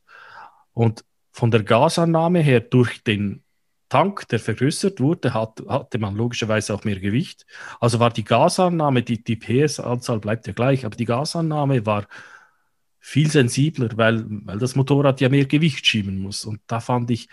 [0.74, 3.42] Und von der Gasannahme her durch den
[3.88, 7.46] Tank, der vergrößert wurde, hat, hatte man logischerweise auch mehr Gewicht.
[7.80, 12.06] Also war die Gasannahme, die, die PS-Anzahl bleibt ja gleich, aber die Gasannahme war
[12.98, 16.44] viel sensibler, weil, weil das Motorrad ja mehr Gewicht schieben muss.
[16.44, 17.28] Und da fand ich,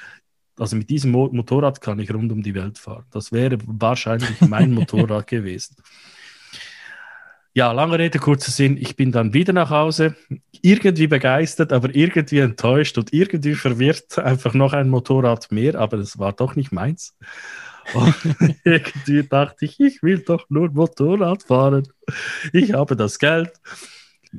[0.57, 3.05] also mit diesem Mo Motorrad kann ich rund um die Welt fahren.
[3.11, 5.75] Das wäre wahrscheinlich mein Motorrad gewesen.
[7.57, 8.77] Ja, lange Rede, kurzer Sinn.
[8.77, 10.15] Ich bin dann wieder nach Hause,
[10.61, 14.19] irgendwie begeistert, aber irgendwie enttäuscht und irgendwie verwirrt.
[14.19, 17.17] Einfach noch ein Motorrad mehr, aber es war doch nicht meins.
[17.95, 18.13] Und
[18.63, 21.87] irgendwie dachte ich, ich will doch nur Motorrad fahren.
[22.53, 23.51] Ich habe das Geld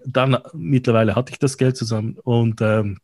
[0.04, 2.98] dann mittlerweile hatte ich das Geld zusammen und ähm,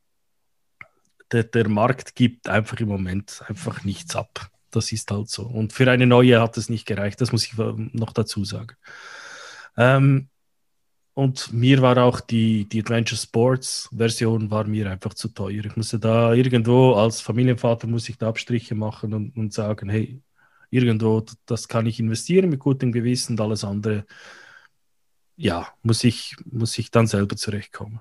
[1.32, 4.50] der, der Markt gibt einfach im Moment einfach nichts ab.
[4.70, 5.44] Das ist halt so.
[5.44, 8.76] Und für eine neue hat es nicht gereicht, das muss ich noch dazu sagen.
[9.76, 10.28] Ähm,
[11.14, 15.64] und mir war auch die, die Adventure Sports Version war mir einfach zu teuer.
[15.64, 20.20] Ich musste da irgendwo als Familienvater muss ich da Abstriche machen und, und sagen, hey,
[20.70, 24.06] irgendwo, das kann ich investieren mit gutem Gewissen und alles andere
[25.36, 28.00] ja, muss ich, muss ich dann selber zurechtkommen.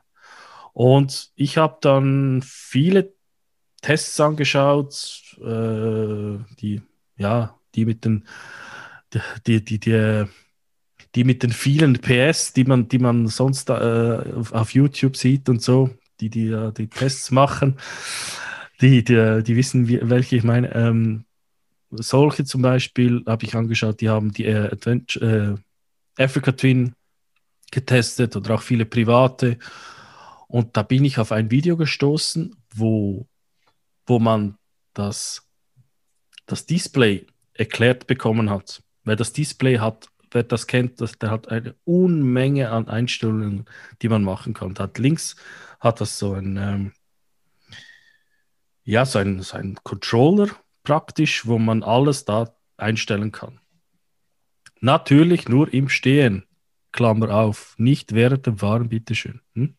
[0.73, 3.13] Und ich habe dann viele
[3.81, 6.81] Tests angeschaut, äh, die,
[7.17, 8.27] ja, die mit den,
[9.13, 10.25] die, die, die, die
[11.23, 15.91] mit den vielen PS, die man, die man sonst äh, auf YouTube sieht und so,
[16.19, 17.77] die die, äh, die Tests machen,
[18.81, 20.73] die, die, die wissen, welche ich meine.
[20.73, 21.25] Ähm,
[21.91, 25.55] solche zum Beispiel habe ich angeschaut, die haben die äh, äh,
[26.17, 26.93] Africa Twin
[27.71, 29.57] getestet oder auch viele private.
[30.47, 33.27] Und da bin ich auf ein Video gestoßen, wo,
[34.05, 34.57] wo man
[34.93, 35.47] das,
[36.45, 38.83] das Display erklärt bekommen hat.
[39.03, 43.65] Weil das Display hat, wer das kennt, das, der hat eine Unmenge an Einstellungen,
[44.01, 44.77] die man machen kann.
[44.77, 45.35] Hat links
[45.79, 46.91] hat das so ein, ähm,
[48.83, 50.49] ja, so ein, so ein Controller
[50.83, 53.59] praktisch, wo man alles da einstellen kann.
[54.81, 56.45] Natürlich nur im Stehen.
[56.91, 59.41] Klammer auf, nicht während dem Fahren, bitteschön.
[59.55, 59.75] Hm?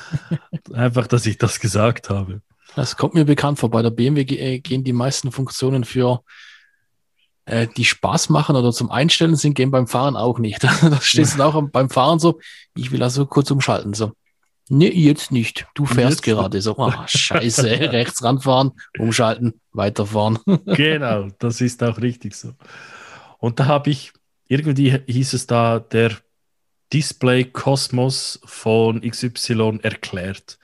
[0.72, 2.42] Einfach, dass ich das gesagt habe.
[2.76, 3.70] Das kommt mir bekannt vor.
[3.70, 6.22] Bei der BMW äh, gehen die meisten Funktionen für
[7.46, 10.62] äh, die Spaß machen oder zum Einstellen sind, gehen beim Fahren auch nicht.
[10.64, 12.40] da steht dann auch beim Fahren so,
[12.76, 13.94] ich will also kurz umschalten.
[13.94, 14.12] So.
[14.68, 15.66] Nee, jetzt nicht.
[15.74, 16.76] Du fährst gerade so.
[16.76, 20.38] Oh, scheiße, rechts ranfahren, umschalten, weiterfahren.
[20.66, 22.52] genau, das ist auch richtig so.
[23.38, 24.12] Und da habe ich,
[24.48, 26.12] irgendwie hieß es da, der
[26.92, 30.58] Display Kosmos von XY erklärt.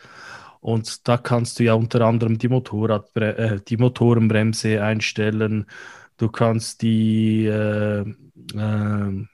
[0.60, 5.66] Und da kannst du ja unter anderem die, Motorrad, äh, die Motorenbremse einstellen.
[6.22, 9.26] Du kannst die, äh, äh,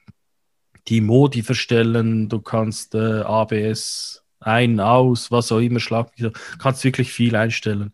[0.89, 2.31] die Modi verstellen.
[2.31, 6.11] Du kannst äh, ABS ein, aus, was auch immer, Schlag.
[6.59, 7.93] Kannst wirklich viel einstellen.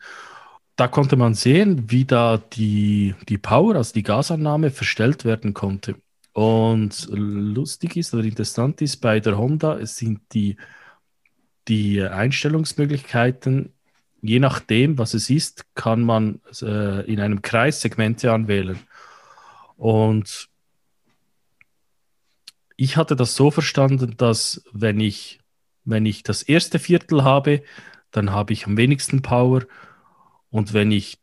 [0.76, 5.96] Da konnte man sehen, wie da die, die Power, also die Gasannahme, verstellt werden konnte.
[6.32, 10.56] Und lustig ist oder interessant ist bei der Honda, es sind die,
[11.66, 13.72] die Einstellungsmöglichkeiten,
[14.24, 18.78] je nachdem, was es ist, kann man äh, in einem Kreis Segmente anwählen.
[19.76, 20.48] Und
[22.76, 25.40] ich hatte das so verstanden, dass wenn ich,
[25.84, 27.62] wenn ich das erste Viertel habe,
[28.12, 29.64] dann habe ich am wenigsten Power.
[30.50, 31.18] Und wenn ich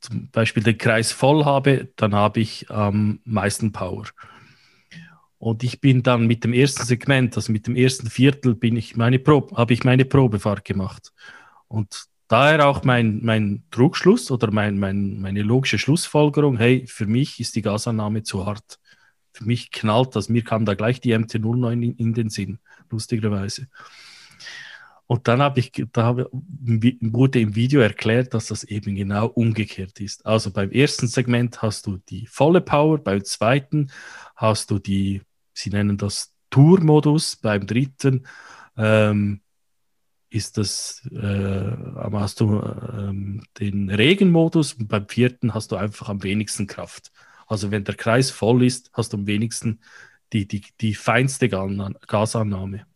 [0.00, 4.04] zum Beispiel den Kreis voll habe, dann habe ich am meisten Power.
[5.38, 8.94] Und ich bin dann mit dem ersten Segment, also mit dem ersten Viertel, bin ich
[8.94, 11.12] meine Probe, habe ich meine Probefahrt gemacht.
[11.66, 17.40] Und daher auch mein, mein Trugschluss oder mein, mein, meine logische Schlussfolgerung, hey, für mich
[17.40, 18.78] ist die Gasannahme zu hart.
[19.32, 22.58] Für mich knallt das, mir kam da gleich die MT-09 in, in, den Sinn,
[22.90, 23.68] lustigerweise.
[25.06, 30.26] Und dann habe ich, da wurde im Video erklärt, dass das eben genau umgekehrt ist.
[30.26, 33.90] Also beim ersten Segment hast du die volle Power, beim zweiten
[34.34, 38.26] hast du die, sie nennen das Tour-Modus, beim dritten
[38.76, 39.42] ähm,
[40.36, 41.72] ist das, äh,
[42.12, 47.10] hast du ähm, den Regenmodus und beim vierten hast du einfach am wenigsten Kraft.
[47.46, 49.80] Also wenn der Kreis voll ist, hast du am wenigsten
[50.32, 52.86] die, die, die feinste Gasannahme.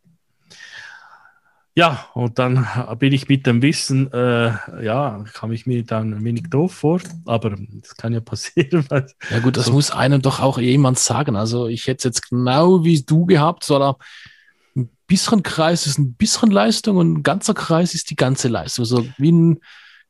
[1.73, 2.67] Ja, und dann
[2.99, 6.99] bin ich mit dem Wissen, äh, ja, kam ich mir dann ein wenig doof vor,
[7.25, 8.85] aber das kann ja passieren.
[8.91, 9.71] Ja gut, das so.
[9.71, 11.37] muss einem doch auch jemand sagen.
[11.37, 13.93] Also ich hätte es jetzt genau wie du gehabt, so ein
[15.11, 18.85] bisschen Kreis ist ein bisschen Leistung und ein ganzer Kreis ist die ganze Leistung.
[18.85, 19.59] So wie ein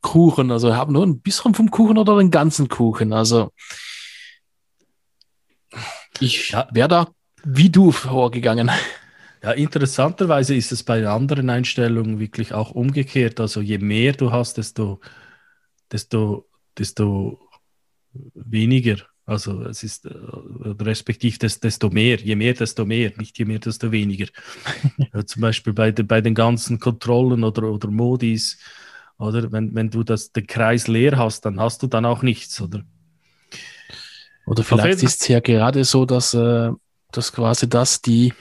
[0.02, 0.52] Kuchen.
[0.52, 3.12] Also haben nur ein bisschen vom Kuchen oder den ganzen Kuchen.
[3.12, 3.52] Also
[6.20, 7.08] ich wäre da
[7.44, 8.70] wie du vorgegangen.
[9.44, 13.40] Ja, interessanterweise ist es bei anderen Einstellungen wirklich auch umgekehrt.
[13.40, 15.02] Also je mehr du hast, desto,
[15.92, 17.40] desto, desto
[18.14, 18.98] weniger.
[19.32, 20.12] Also es ist äh,
[20.82, 24.28] respektiv desto mehr, je mehr, desto mehr, nicht je mehr, desto weniger.
[25.26, 28.60] Zum Beispiel bei, de, bei den ganzen Kontrollen oder, oder Modis,
[29.17, 32.60] oder wenn, wenn du das, den Kreis leer hast, dann hast du dann auch nichts,
[32.60, 32.84] oder?
[34.46, 36.72] Oder vielleicht ist es ja gerade so, dass, äh,
[37.13, 38.34] dass quasi das die,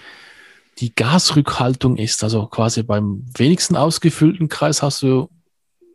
[0.79, 2.24] die Gasrückhaltung ist.
[2.24, 5.31] Also quasi beim wenigsten ausgefüllten Kreis hast du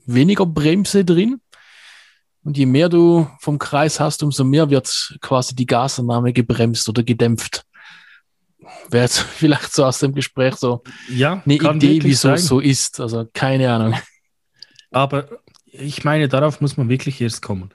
[0.05, 1.41] weniger Bremse drin.
[2.45, 7.01] Und je mehr du vom Kreis hast, umso mehr wird quasi die Gasannahme gebremst oder
[7.01, 7.65] gedämpft.
[8.91, 13.01] Wäre jetzt vielleicht so aus dem Gespräch so ja, eine Idee, wieso es so ist.
[13.01, 13.95] Also keine Ahnung.
[14.91, 15.27] Aber
[15.65, 17.71] ich meine, darauf muss man wirklich erst kommen.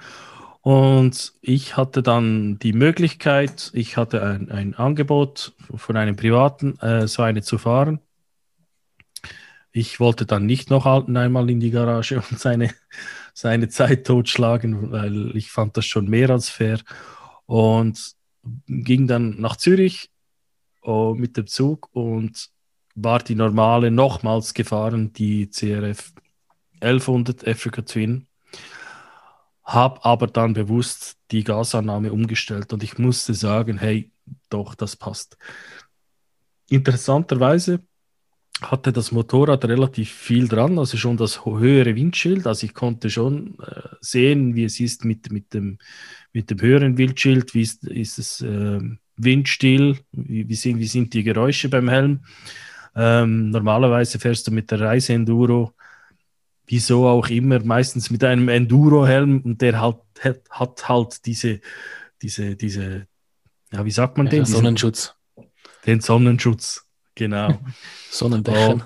[0.62, 7.08] Und ich hatte dann die Möglichkeit, ich hatte ein, ein Angebot von einem Privaten, äh,
[7.08, 7.98] so eine zu fahren.
[9.72, 12.70] Ich wollte dann nicht noch einmal in die Garage und seine,
[13.34, 16.80] seine Zeit totschlagen, weil ich fand das schon mehr als fair.
[17.46, 18.14] Und
[18.66, 20.10] ging dann nach Zürich
[20.82, 22.48] oh, mit dem Zug und
[22.94, 26.12] war die normale nochmals gefahren, die CRF
[26.80, 28.26] 1100 Africa Twin
[29.72, 34.10] habe aber dann bewusst die Gasannahme umgestellt und ich musste sagen, hey,
[34.48, 35.36] doch, das passt.
[36.68, 37.80] Interessanterweise
[38.62, 43.58] hatte das Motorrad relativ viel dran, also schon das höhere Windschild, also ich konnte schon
[43.60, 45.78] äh, sehen, wie es ist mit, mit, dem,
[46.32, 48.80] mit dem höheren Windschild, wie ist, ist es äh,
[49.16, 52.20] windstill, wie, wie, sind, wie sind die Geräusche beim Helm.
[52.96, 55.74] Ähm, normalerweise fährst du mit der Reise-Enduro
[56.70, 61.60] wieso auch immer, meistens mit einem Enduro-Helm und der halt, hat, hat halt diese,
[62.22, 63.06] diese, diese,
[63.72, 64.44] ja, wie sagt man ja, den?
[64.44, 65.16] Sonnenschutz.
[65.84, 66.86] Den Sonnenschutz,
[67.20, 67.58] genau.
[68.10, 68.82] Sonnendächen.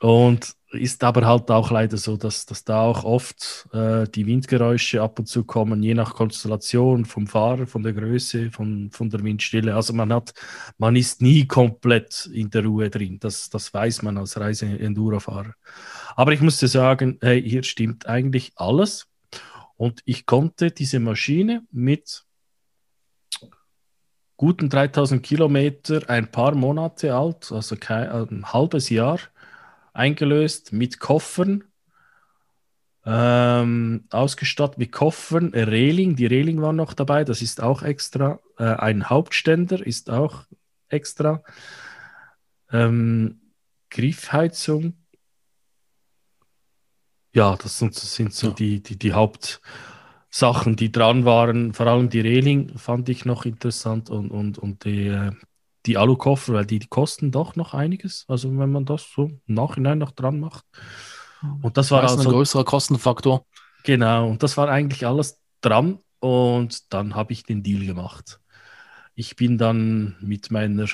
[0.00, 5.00] Und ist aber halt auch leider so, dass, dass da auch oft äh, die Windgeräusche
[5.00, 9.22] ab und zu kommen, je nach Konstellation vom Fahrer, von der Größe, von, von der
[9.22, 9.74] Windstille.
[9.74, 10.34] Also man hat,
[10.76, 13.18] man ist nie komplett in der Ruhe drin.
[13.20, 15.54] Das, das weiß man als Reise-Enduro-Fahrer.
[16.16, 19.06] Aber ich musste sagen, hey, hier stimmt eigentlich alles.
[19.76, 22.25] Und ich konnte diese Maschine mit
[24.36, 29.18] guten 3000 Kilometer, ein paar Monate alt, also kein, ein halbes Jahr,
[29.92, 31.64] eingelöst mit Koffern,
[33.04, 38.64] ähm, ausgestattet mit Koffern, Reling, die Reling war noch dabei, das ist auch extra, äh,
[38.64, 40.44] ein Hauptständer ist auch
[40.88, 41.42] extra,
[42.72, 43.40] ähm,
[43.90, 44.94] Griffheizung,
[47.32, 48.54] ja, das sind, das sind so ja.
[48.54, 49.12] die, die, die
[50.36, 51.72] Hauptsachen, die dran waren.
[51.72, 55.32] Vor allem die Reling fand ich noch interessant und, und, und die, äh,
[55.86, 58.26] die Alukoffer, weil die, die kosten doch noch einiges.
[58.28, 60.64] Also wenn man das so im Nachhinein noch dran macht.
[61.62, 63.46] Und das war also ein größerer Kostenfaktor.
[63.84, 66.00] Genau, und das war eigentlich alles dran.
[66.18, 68.40] Und dann habe ich den Deal gemacht.
[69.14, 70.86] Ich bin dann mit meiner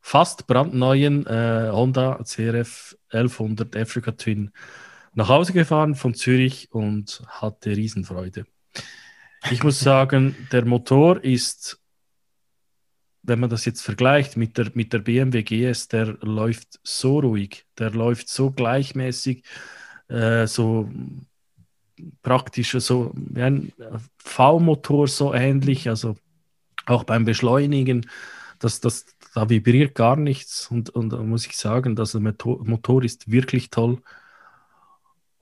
[0.00, 4.50] fast brandneuen äh, Honda CRF 1100 Africa Twin
[5.14, 8.46] nach Hause gefahren von Zürich und hatte Riesenfreude.
[9.50, 11.80] Ich muss sagen, der Motor ist
[13.24, 17.64] wenn man das jetzt vergleicht mit der, mit der BMW GS, der läuft so ruhig,
[17.78, 19.42] der läuft so gleichmäßig,
[20.08, 20.90] äh, so
[22.22, 23.72] praktisch so ein
[24.18, 26.16] V-Motor so ähnlich, also
[26.86, 28.10] auch beim Beschleunigen,
[28.58, 33.04] das, das, da vibriert gar nichts und, und da muss ich sagen, dass der Motor
[33.04, 34.02] ist wirklich toll.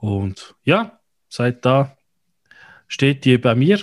[0.02, 1.96] Und ja, seit da
[2.88, 3.80] steht die bei mir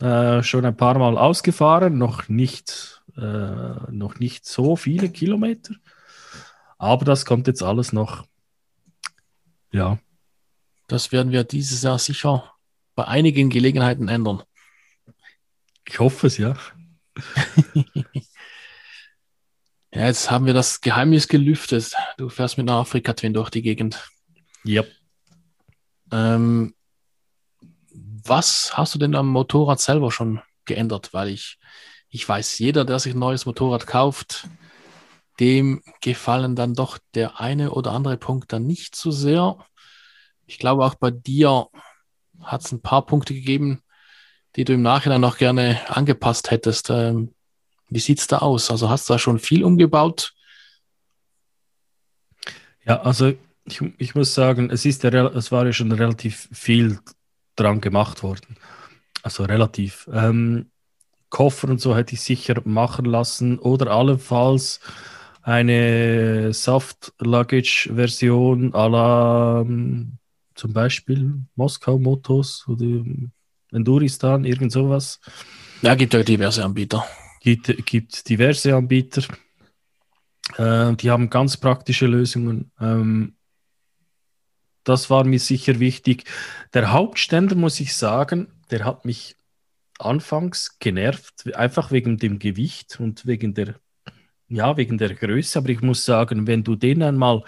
[0.00, 5.74] äh, schon ein paar Mal ausgefahren, noch nicht äh, noch nicht so viele Kilometer.
[6.78, 8.28] Aber das kommt jetzt alles noch.
[9.72, 9.98] Ja.
[10.86, 12.52] Das werden wir dieses Jahr sicher
[12.94, 14.44] bei einigen Gelegenheiten ändern.
[15.84, 16.56] Ich hoffe es, ja.
[17.74, 18.04] ja,
[19.90, 21.92] jetzt haben wir das Geheimnis gelüftet.
[22.18, 24.08] Du fährst mit einer Afrika-Twin durch die Gegend.
[24.62, 24.84] Ja.
[26.12, 26.74] Ähm,
[27.90, 31.12] was hast du denn am Motorrad selber schon geändert?
[31.12, 31.58] Weil ich
[32.08, 34.48] ich weiß, jeder, der sich ein neues Motorrad kauft,
[35.38, 39.58] dem gefallen dann doch der eine oder andere Punkt dann nicht so sehr.
[40.46, 41.66] Ich glaube, auch bei dir
[42.40, 43.82] hat es ein paar Punkte gegeben,
[44.54, 46.88] die du im Nachhinein noch gerne angepasst hättest.
[46.90, 47.34] Ähm,
[47.90, 48.70] wie sieht es da aus?
[48.70, 50.32] Also hast du da schon viel umgebaut?
[52.84, 53.34] Ja, also
[53.66, 56.98] ich, ich muss sagen, es, ist ja, es war ja schon relativ viel
[57.56, 58.56] dran gemacht worden.
[59.22, 60.08] Also relativ.
[60.12, 60.66] Ähm,
[61.28, 64.78] Koffer und so hätte ich sicher machen lassen oder allenfalls
[65.42, 70.18] eine Soft-Luggage-Version à la ähm,
[70.54, 73.04] zum Beispiel Moskau Motos oder
[73.72, 75.20] Enduristan, irgend sowas.
[75.82, 77.04] Ja, gibt ja diverse Anbieter.
[77.40, 79.22] Gibt, gibt diverse Anbieter.
[80.56, 82.70] Äh, die haben ganz praktische Lösungen.
[82.80, 83.36] Ähm,
[84.86, 86.24] das war mir sicher wichtig.
[86.72, 89.36] Der Hauptständer, muss ich sagen, der hat mich
[89.98, 93.74] anfangs genervt, einfach wegen dem Gewicht und wegen der,
[94.48, 95.58] ja, wegen der Größe.
[95.58, 97.42] Aber ich muss sagen, wenn du den einmal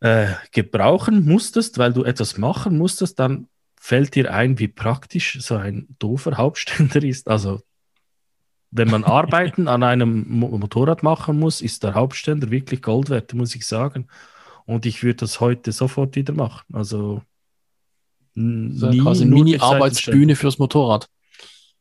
[0.00, 3.48] äh, gebrauchen musstest, weil du etwas machen musstest, dann
[3.80, 7.26] fällt dir ein, wie praktisch so ein doofer Hauptständer ist.
[7.26, 7.62] Also
[8.70, 13.54] wenn man Arbeiten an einem Motorrad machen muss, ist der Hauptständer wirklich Gold wert, muss
[13.54, 14.08] ich sagen.
[14.70, 16.62] Und ich würde das heute sofort wieder machen.
[16.72, 17.22] Also
[18.34, 21.08] nie quasi eine Mini-Arbeitsbühne fürs Motorrad.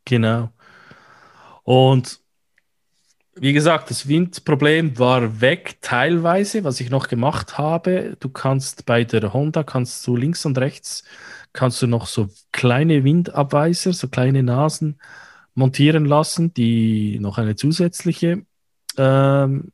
[0.05, 0.49] Genau.
[1.61, 2.19] Und
[3.35, 8.17] wie gesagt, das Windproblem war weg teilweise, was ich noch gemacht habe.
[8.19, 11.03] Du kannst bei der Honda kannst du links und rechts
[11.53, 14.99] kannst du noch so kleine Windabweiser, so kleine Nasen
[15.53, 18.45] montieren lassen, die noch eine zusätzliche
[18.97, 19.71] ähm,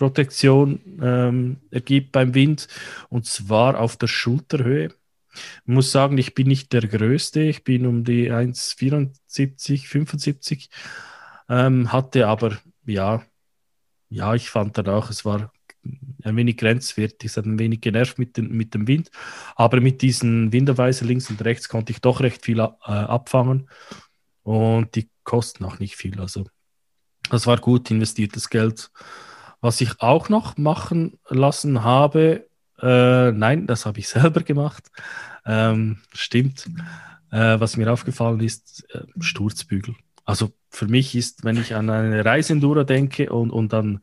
[0.00, 2.68] Protektion ähm, ergibt beim Wind
[3.10, 4.94] und zwar auf der Schulterhöhe.
[5.34, 10.70] Ich muss sagen, ich bin nicht der Größte, ich bin um die 1,74, 75,
[11.50, 13.22] ähm, hatte aber, ja,
[14.08, 15.52] ja, ich fand dann auch, es war
[16.24, 19.10] ein wenig grenzwertig, es hat ein wenig genervt mit, den, mit dem Wind,
[19.54, 23.68] aber mit diesen Winderweise links und rechts konnte ich doch recht viel äh, abfangen
[24.44, 26.46] und die kosten auch nicht viel, also
[27.28, 28.90] das war gut investiertes Geld.
[29.60, 32.46] Was ich auch noch machen lassen habe,
[32.80, 34.90] äh, nein, das habe ich selber gemacht.
[35.44, 36.68] Ähm, stimmt.
[37.30, 39.94] Äh, was mir aufgefallen ist, äh, Sturzbügel.
[40.24, 44.00] Also für mich ist, wenn ich an eine Reiseenduro denke und, und an,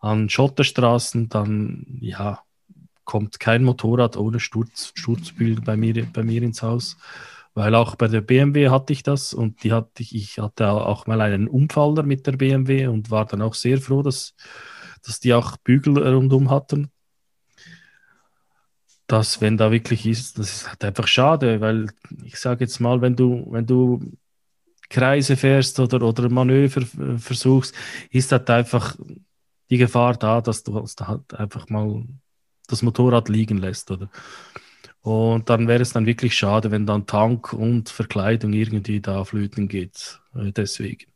[0.00, 2.40] an Schotterstraßen, dann ja,
[3.04, 6.96] kommt kein Motorrad ohne Sturz, Sturzbügel bei mir, bei mir ins Haus.
[7.54, 11.06] Weil auch bei der BMW hatte ich das und die hatte ich, ich hatte auch
[11.06, 14.34] mal einen Unfall mit der BMW und war dann auch sehr froh, dass
[15.04, 16.90] dass die auch Bügel rundum hatten.
[19.06, 21.92] Das, wenn da wirklich ist, das ist halt einfach schade, weil
[22.24, 24.00] ich sage jetzt mal, wenn du, wenn du
[24.88, 26.86] Kreise fährst oder, oder Manöver
[27.18, 27.74] versuchst,
[28.10, 28.96] ist halt einfach
[29.70, 32.04] die Gefahr da, dass du halt einfach mal
[32.68, 34.08] das Motorrad liegen lässt, oder?
[35.02, 39.66] Und dann wäre es dann wirklich schade, wenn dann Tank und Verkleidung irgendwie da flöten
[39.66, 40.20] geht.
[40.34, 41.06] Äh, deswegen.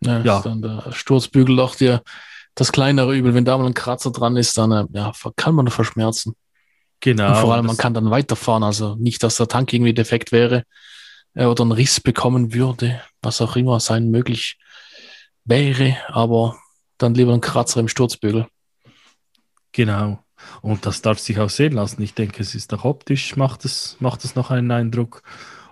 [0.00, 0.40] Ja, ja.
[0.40, 2.02] dann der Sturzbügel doch dir
[2.54, 3.34] das kleinere Übel.
[3.34, 6.34] Wenn da mal ein Kratzer dran ist, dann äh, ja, kann man verschmerzen.
[7.00, 7.28] Genau.
[7.30, 8.62] Und vor allem, man kann dann weiterfahren.
[8.62, 10.64] Also nicht, dass der Tank irgendwie defekt wäre
[11.34, 14.58] äh, oder einen Riss bekommen würde, was auch immer sein möglich
[15.44, 16.56] wäre, aber
[16.98, 18.46] dann lieber ein Kratzer im Sturzbügel.
[19.72, 20.22] Genau.
[20.60, 22.02] Und das darf sich auch sehen lassen.
[22.02, 25.22] Ich denke, es ist auch optisch, macht es, macht es noch einen Eindruck.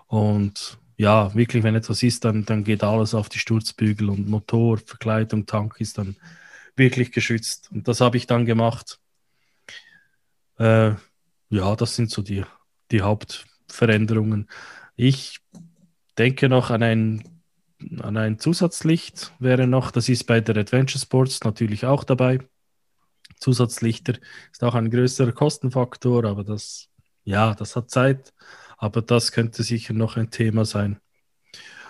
[0.06, 4.78] Und ja, wirklich, wenn etwas ist, dann, dann geht alles auf die Sturzbügel und Motor,
[4.78, 6.16] Verkleidung, Tank ist dann
[6.76, 7.70] wirklich geschützt.
[7.72, 8.98] Und das habe ich dann gemacht.
[10.58, 10.92] Äh,
[11.48, 12.44] ja, das sind so die,
[12.90, 14.48] die Hauptveränderungen.
[14.96, 15.40] Ich
[16.18, 17.42] denke noch an ein,
[18.00, 22.40] an ein Zusatzlicht, wäre noch, das ist bei der Adventure Sports natürlich auch dabei.
[23.38, 24.14] Zusatzlichter
[24.52, 26.88] ist auch ein größerer Kostenfaktor, aber das,
[27.24, 28.32] ja, das hat Zeit.
[28.76, 31.00] Aber das könnte sicher noch ein Thema sein.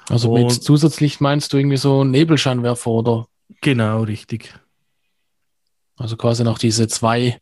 [0.09, 3.29] Also Und, mit Zusatzlicht meinst du irgendwie so Nebelscheinwerfer oder?
[3.61, 4.55] Genau, richtig.
[6.01, 7.41] Also quasi noch diese zwei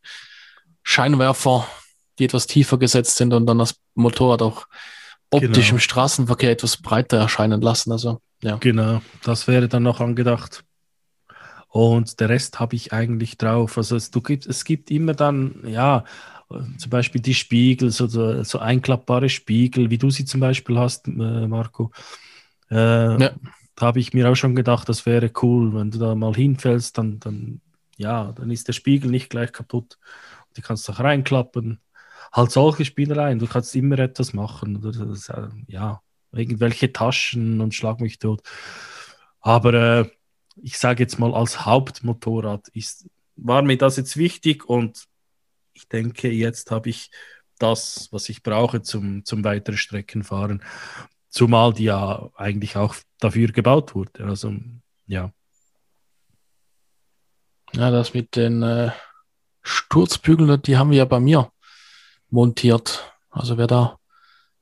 [0.83, 1.67] Scheinwerfer,
[2.19, 4.67] die etwas tiefer gesetzt sind und dann das Motorrad auch
[5.31, 5.77] optisch genau.
[5.77, 7.93] im Straßenverkehr etwas breiter erscheinen lassen.
[7.93, 8.57] Also, ja.
[8.57, 10.65] Genau, das wäre dann noch angedacht.
[11.69, 13.77] Und der Rest habe ich eigentlich drauf.
[13.77, 16.05] Also es, du gibt, es gibt immer dann, ja,
[16.79, 18.07] zum Beispiel die Spiegel, so,
[18.43, 21.11] so einklappbare Spiegel, wie du sie zum Beispiel hast, äh,
[21.47, 21.91] Marco.
[22.71, 23.31] Äh, ja.
[23.75, 26.97] Da habe ich mir auch schon gedacht, das wäre cool, wenn du da mal hinfällst,
[26.97, 27.61] dann, dann
[27.99, 29.99] ja, dann ist der Spiegel nicht gleich kaputt.
[30.57, 31.81] Die kannst du auch reinklappen.
[32.33, 34.81] Halt solche Spielereien, du kannst immer etwas machen.
[34.81, 36.01] Das, äh, ja,
[36.33, 38.43] irgendwelche Taschen und schlag mich tot.
[39.41, 40.11] Aber äh,
[40.63, 45.05] ich sage jetzt mal, als Hauptmotorrad ist, war mir das jetzt wichtig und
[45.73, 47.11] ich denke, jetzt habe ich
[47.59, 50.63] das, was ich brauche zum, zum weiteren Streckenfahren.
[51.29, 54.25] Zumal die ja eigentlich auch dafür gebaut wurde.
[54.25, 54.55] Also,
[55.07, 55.33] ja.
[57.75, 58.91] Ja, das mit den äh,
[59.63, 61.53] Sturzbügel, die haben wir ja bei mir
[62.31, 63.13] montiert.
[63.31, 63.99] Also wer da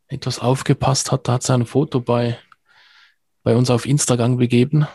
[0.09, 2.39] etwas aufgepasst hat, da hat sein Foto bei,
[3.43, 4.87] bei uns auf Instagram begeben.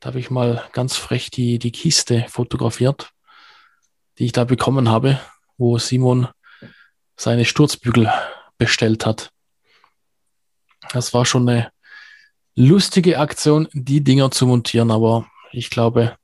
[0.00, 3.10] Da habe ich mal ganz frech die, die Kiste fotografiert,
[4.18, 5.20] die ich da bekommen habe,
[5.56, 6.28] wo Simon
[7.16, 8.12] seine Sturzbügel
[8.58, 9.30] bestellt hat.
[10.92, 11.72] Das war schon eine
[12.54, 16.16] lustige Aktion, die Dinger zu montieren, aber ich glaube,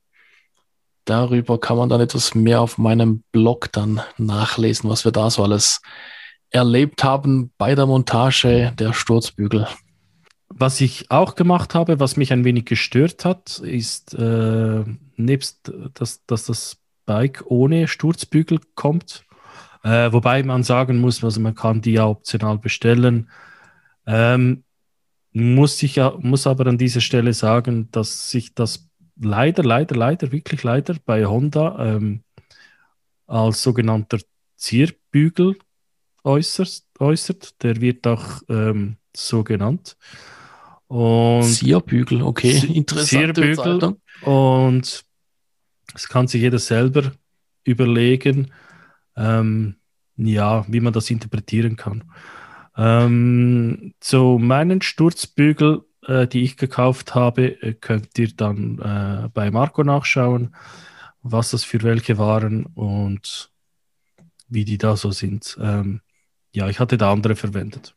[1.04, 5.42] darüber kann man dann etwas mehr auf meinem Blog dann nachlesen, was wir da so
[5.42, 5.82] alles
[6.50, 9.66] erlebt haben bei der Montage der Sturzbügel.
[10.48, 14.84] Was ich auch gemacht habe, was mich ein wenig gestört hat, ist äh,
[15.16, 16.76] nebst, dass, dass das
[17.06, 19.24] Bike ohne Sturzbügel kommt.
[19.82, 23.30] Äh, wobei man sagen muss, also man kann die ja optional bestellen.
[24.06, 24.64] Ähm,
[25.32, 28.88] muss ich ja, muss aber an dieser Stelle sagen, dass sich das
[29.20, 32.22] leider, leider, leider, wirklich leider bei Honda ähm,
[33.26, 34.18] als sogenannter
[34.56, 35.56] Zierbügel
[36.24, 37.62] äußert, äußert.
[37.62, 39.96] Der wird auch ähm, so genannt.
[40.86, 43.36] Und Zierbügel, okay, interessant.
[43.36, 43.96] Zierbügel.
[44.22, 45.04] Und
[45.94, 47.12] es kann sich jeder selber
[47.64, 48.52] überlegen,
[49.16, 49.76] ähm,
[50.16, 52.04] ja, wie man das interpretieren kann.
[52.76, 59.50] Ähm, zu meinen Sturzbügel, äh, die ich gekauft habe, äh, könnt ihr dann äh, bei
[59.50, 60.54] Marco nachschauen,
[61.22, 63.50] was das für welche waren und
[64.48, 65.56] wie die da so sind.
[65.60, 66.00] Ähm,
[66.52, 67.94] ja, ich hatte da andere verwendet.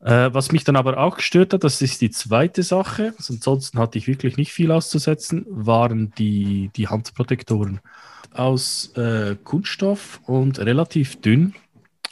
[0.00, 3.98] Äh, was mich dann aber auch gestört hat, das ist die zweite Sache, ansonsten hatte
[3.98, 7.80] ich wirklich nicht viel auszusetzen, waren die, die Handprotektoren
[8.32, 11.54] aus äh, Kunststoff und relativ dünn.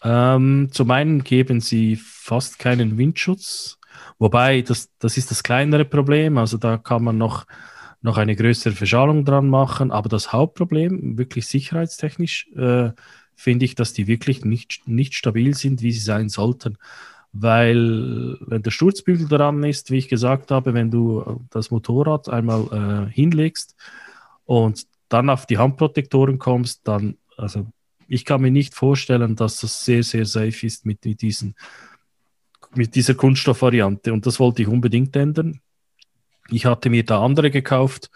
[0.03, 3.76] Ähm, zum einen geben sie fast keinen Windschutz,
[4.19, 7.47] wobei das, das ist das kleinere Problem, also da kann man noch,
[8.03, 12.91] noch eine größere Verschalung dran machen, aber das Hauptproblem, wirklich sicherheitstechnisch, äh,
[13.35, 16.79] finde ich, dass die wirklich nicht, nicht stabil sind, wie sie sein sollten.
[17.33, 23.09] Weil, wenn der Sturzbügel dran ist, wie ich gesagt habe, wenn du das Motorrad einmal
[23.09, 23.77] äh, hinlegst
[24.47, 27.67] und dann auf die Handprotektoren kommst, dann, also
[28.09, 31.55] ich kann mir nicht vorstellen, dass das sehr, sehr safe ist mit, mit, diesen,
[32.75, 34.13] mit dieser Kunststoffvariante.
[34.13, 35.61] Und das wollte ich unbedingt ändern.
[36.49, 38.11] Ich hatte mir da andere gekauft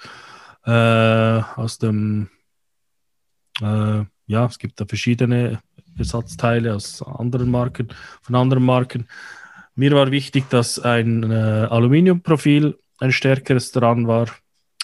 [0.65, 2.29] äh, aus dem
[3.61, 5.61] äh, ja, es gibt da verschiedene
[5.99, 7.89] Ersatzteile aus anderen Marken,
[8.23, 9.09] von anderen Marken.
[9.75, 11.35] Mir war wichtig, dass ein äh,
[11.69, 14.29] Aluminiumprofil ein stärkeres dran war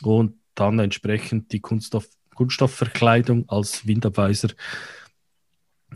[0.02, 4.48] und dann entsprechend die Kunststoff, Kunststoffverkleidung als Windabweiser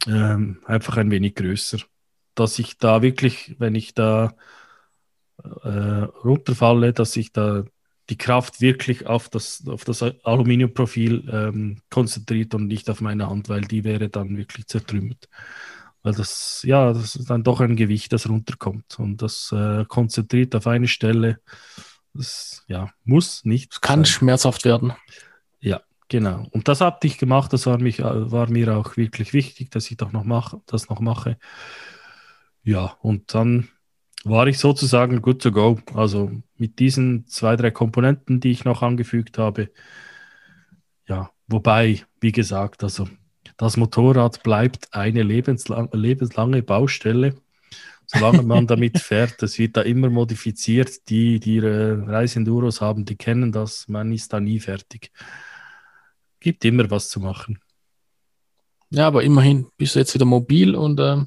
[0.07, 1.79] ähm, einfach ein wenig größer.
[2.35, 4.35] Dass ich da wirklich, wenn ich da
[5.43, 5.69] äh,
[6.25, 7.65] runterfalle, dass ich da
[8.09, 13.49] die Kraft wirklich auf das, auf das Aluminiumprofil ähm, konzentriert und nicht auf meine Hand,
[13.49, 15.29] weil die wäre dann wirklich zertrümmert.
[16.03, 20.57] Weil das, ja, das ist dann doch ein Gewicht, das runterkommt und das äh, konzentriert
[20.57, 21.39] auf eine Stelle.
[22.15, 23.75] Das ja, muss nicht.
[23.75, 24.07] Es kann sein.
[24.07, 24.93] schmerzhaft werden.
[25.61, 26.47] Ja, genau.
[26.51, 27.53] Und das habe ich gemacht.
[27.53, 31.01] Das war, mich, war mir auch wirklich wichtig, dass ich doch noch mach, das noch
[31.01, 31.39] mache.
[32.71, 33.69] Ja, und dann
[34.23, 35.81] war ich sozusagen good to go.
[35.93, 39.73] Also mit diesen zwei, drei Komponenten, die ich noch angefügt habe.
[41.09, 43.09] Ja, wobei, wie gesagt, also
[43.57, 47.35] das Motorrad bleibt eine lebenslang, lebenslange Baustelle.
[48.07, 51.09] Solange man damit fährt, es wird da immer modifiziert.
[51.09, 53.89] Die, die ihre Reisenduros haben, die kennen das.
[53.89, 55.11] Man ist da nie fertig.
[56.39, 57.59] Gibt immer was zu machen.
[58.91, 61.27] Ja, aber immerhin bist du jetzt wieder mobil und ähm,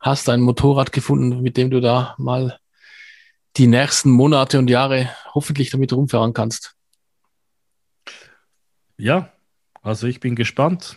[0.00, 2.58] hast ein Motorrad gefunden, mit dem du da mal
[3.56, 6.74] die nächsten Monate und Jahre hoffentlich damit rumfahren kannst.
[8.96, 9.32] Ja,
[9.82, 10.96] also ich bin gespannt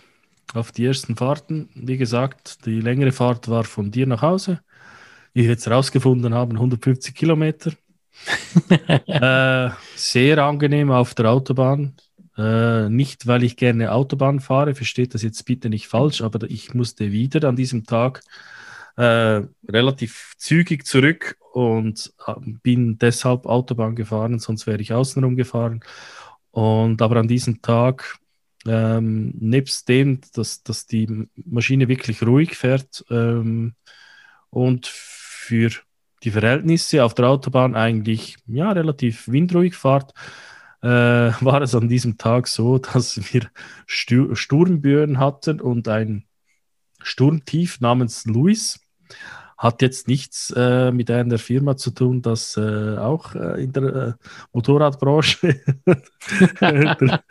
[0.54, 1.70] auf die ersten Fahrten.
[1.76, 4.60] Wie gesagt, die längere Fahrt war von dir nach Hause.
[5.34, 7.72] Wie wir jetzt rausgefunden haben, 150 Kilometer.
[9.08, 11.96] äh, sehr angenehm auf der Autobahn.
[12.38, 16.74] Äh, nicht, weil ich gerne Autobahn fahre, versteht das jetzt bitte nicht falsch, aber ich
[16.74, 18.22] musste wieder an diesem Tag
[18.98, 22.34] äh, relativ zügig zurück und äh,
[22.64, 25.82] bin deshalb Autobahn gefahren, sonst wäre ich außenrum gefahren.
[26.52, 28.20] Und aber an diesem Tag,
[28.68, 33.74] ähm, nebst dem, dass, dass die Maschine wirklich ruhig fährt ähm,
[34.50, 35.72] und für
[36.24, 40.14] die Verhältnisse auf der Autobahn eigentlich ja, relativ windruhig fahrt,
[40.82, 40.88] äh,
[41.42, 43.50] war es an diesem Tag so, dass wir
[43.88, 46.26] Sturmböen hatten und ein
[47.04, 48.80] Sturmtief namens Louis
[49.58, 53.84] Hat jetzt nichts äh, mit einer Firma zu tun, das äh, auch äh, in der
[53.84, 54.14] äh,
[54.54, 55.62] Motorradbranche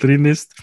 [0.00, 0.54] drin ist.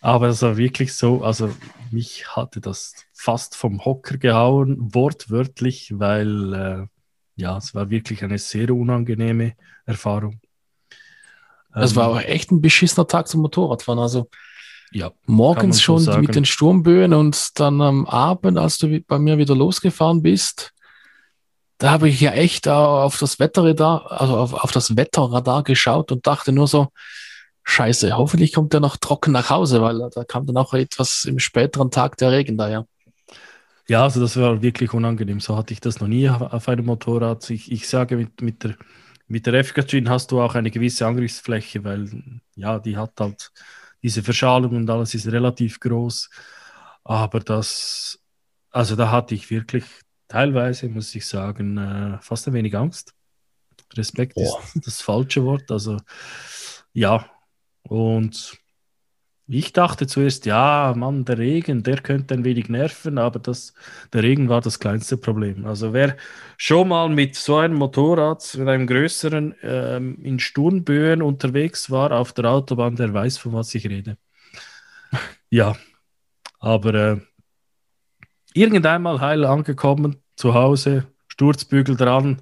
[0.00, 1.54] Aber es war wirklich so, also
[1.90, 6.86] mich hatte das fast vom Hocker gehauen, wortwörtlich, weil äh,
[7.36, 9.54] ja, es war wirklich eine sehr unangenehme
[9.86, 10.40] Erfahrung.
[11.78, 13.98] Es war Ähm, auch echt ein beschissener Tag zum Motorradfahren.
[14.00, 14.28] Also
[14.92, 16.20] ja, morgens so schon sagen.
[16.22, 20.72] mit den Sturmböen und dann am Abend, als du bei mir wieder losgefahren bist,
[21.78, 26.26] da habe ich ja echt auf das Wetterradar, also auf, auf das Wetterradar geschaut und
[26.26, 26.88] dachte nur so,
[27.64, 31.38] Scheiße, hoffentlich kommt der noch trocken nach Hause, weil da kam dann auch etwas im
[31.38, 32.86] späteren Tag der Regen daher.
[33.88, 35.40] Ja, also das war wirklich unangenehm.
[35.40, 37.48] So hatte ich das noch nie auf auf einem Motorrad.
[37.50, 38.76] Ich, ich sage, mit, mit der,
[39.28, 42.08] mit der FK-Gin hast du auch eine gewisse Angriffsfläche, weil
[42.56, 43.52] ja, die hat halt
[44.02, 46.30] diese Verschalung und alles ist relativ groß.
[47.04, 48.20] Aber das,
[48.70, 49.84] also da hatte ich wirklich
[50.28, 53.14] teilweise, muss ich sagen, äh, fast ein wenig Angst.
[53.94, 54.60] Respekt Boah.
[54.74, 55.70] ist das falsche Wort.
[55.70, 55.98] Also
[56.92, 57.30] ja,
[57.82, 58.61] und
[59.54, 63.74] ich dachte zuerst, ja, Mann, der Regen, der könnte ein wenig nerven, aber das,
[64.12, 65.66] der Regen war das kleinste Problem.
[65.66, 66.16] Also wer
[66.56, 72.32] schon mal mit so einem Motorrad, mit einem größeren, ähm, in Sturmböen unterwegs war auf
[72.32, 74.16] der Autobahn, der weiß, von was ich rede.
[75.50, 75.76] Ja,
[76.60, 77.20] aber äh,
[78.54, 82.40] irgendeinmal heil angekommen, zu Hause, Sturzbügel dran,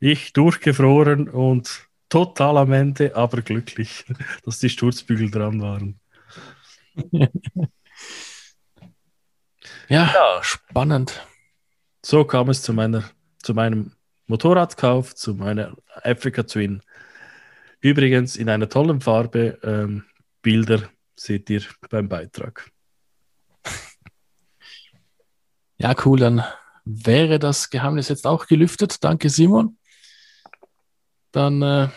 [0.00, 4.04] ich durchgefroren und total am Ende, aber glücklich,
[4.44, 5.99] dass die Sturzbügel dran waren.
[9.88, 11.26] Ja, spannend.
[12.04, 13.10] So kam es zu, meiner,
[13.42, 13.92] zu meinem
[14.26, 16.82] Motorradkauf, zu meiner Africa Twin.
[17.80, 19.58] Übrigens in einer tollen Farbe.
[19.62, 20.04] Ähm,
[20.42, 22.70] Bilder seht ihr beim Beitrag.
[25.76, 26.44] Ja, cool, dann
[26.84, 29.02] wäre das Geheimnis jetzt auch gelüftet.
[29.02, 29.76] Danke, Simon.
[31.32, 31.88] Dann äh,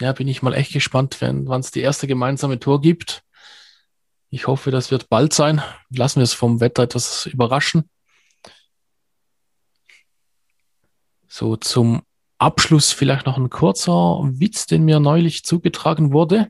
[0.00, 3.24] ja, bin ich mal echt gespannt, wann es die erste gemeinsame Tour gibt.
[4.34, 5.62] Ich hoffe, das wird bald sein.
[5.90, 7.88] Lassen wir es vom Wetter etwas überraschen.
[11.28, 12.02] So, zum
[12.38, 13.92] Abschluss vielleicht noch ein kurzer
[14.24, 16.48] Witz, den mir neulich zugetragen wurde.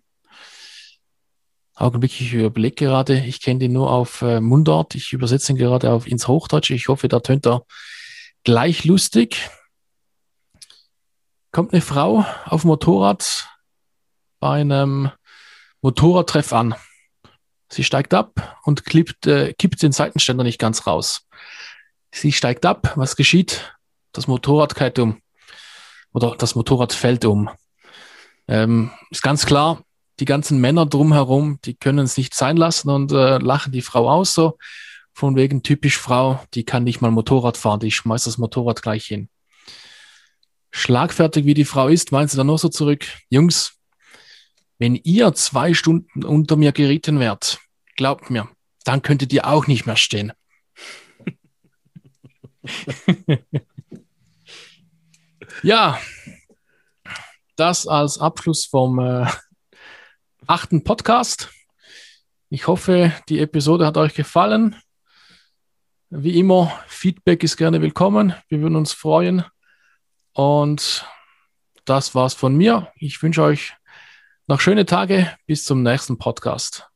[1.74, 5.92] Augenblick, ich überlege gerade, ich kenne den nur auf äh, Mundart, ich übersetze ihn gerade
[5.92, 6.72] auf ins Hochdeutsche.
[6.72, 7.66] Ich hoffe, da tönt er
[8.44, 9.50] gleich lustig.
[11.50, 13.46] Kommt eine Frau auf dem Motorrad
[14.40, 15.10] bei einem
[15.82, 16.74] Motorradtreff an.
[17.74, 21.26] Sie steigt ab und klippt, äh, kippt den Seitenständer nicht ganz raus.
[22.12, 23.74] Sie steigt ab, was geschieht?
[24.12, 25.20] Das Motorrad kehrt um.
[26.12, 27.50] Oder das Motorrad fällt um.
[28.46, 29.82] Ähm, ist ganz klar,
[30.20, 34.08] die ganzen Männer drumherum, die können es nicht sein lassen und äh, lachen die Frau
[34.08, 34.56] aus, so
[35.12, 39.06] von wegen typisch Frau, die kann nicht mal Motorrad fahren, die schmeißt das Motorrad gleich
[39.06, 39.28] hin.
[40.70, 43.72] Schlagfertig wie die Frau ist, meint sie dann nur so zurück, Jungs,
[44.78, 47.58] wenn ihr zwei Stunden unter mir geritten wärt,
[47.96, 48.48] glaubt mir,
[48.84, 50.32] dann könntet ihr auch nicht mehr stehen.
[55.62, 55.98] ja,
[57.56, 59.26] das als Abschluss vom äh,
[60.46, 61.50] achten Podcast.
[62.50, 64.76] Ich hoffe, die Episode hat euch gefallen.
[66.10, 68.34] Wie immer, Feedback ist gerne willkommen.
[68.48, 69.44] Wir würden uns freuen.
[70.32, 71.08] Und
[71.84, 72.92] das war's von mir.
[72.96, 73.74] Ich wünsche euch
[74.46, 75.36] noch schöne Tage.
[75.46, 76.93] Bis zum nächsten Podcast.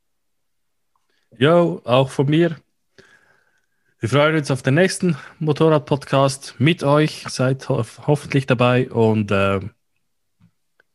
[1.37, 2.57] Jo, auch von mir.
[3.99, 7.25] Wir freuen uns auf den nächsten Motorrad-Podcast mit euch.
[7.27, 9.59] Seid ho hoffentlich dabei und äh,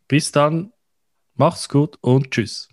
[0.08, 0.72] bis dann.
[1.34, 2.68] Macht's gut und tschüss.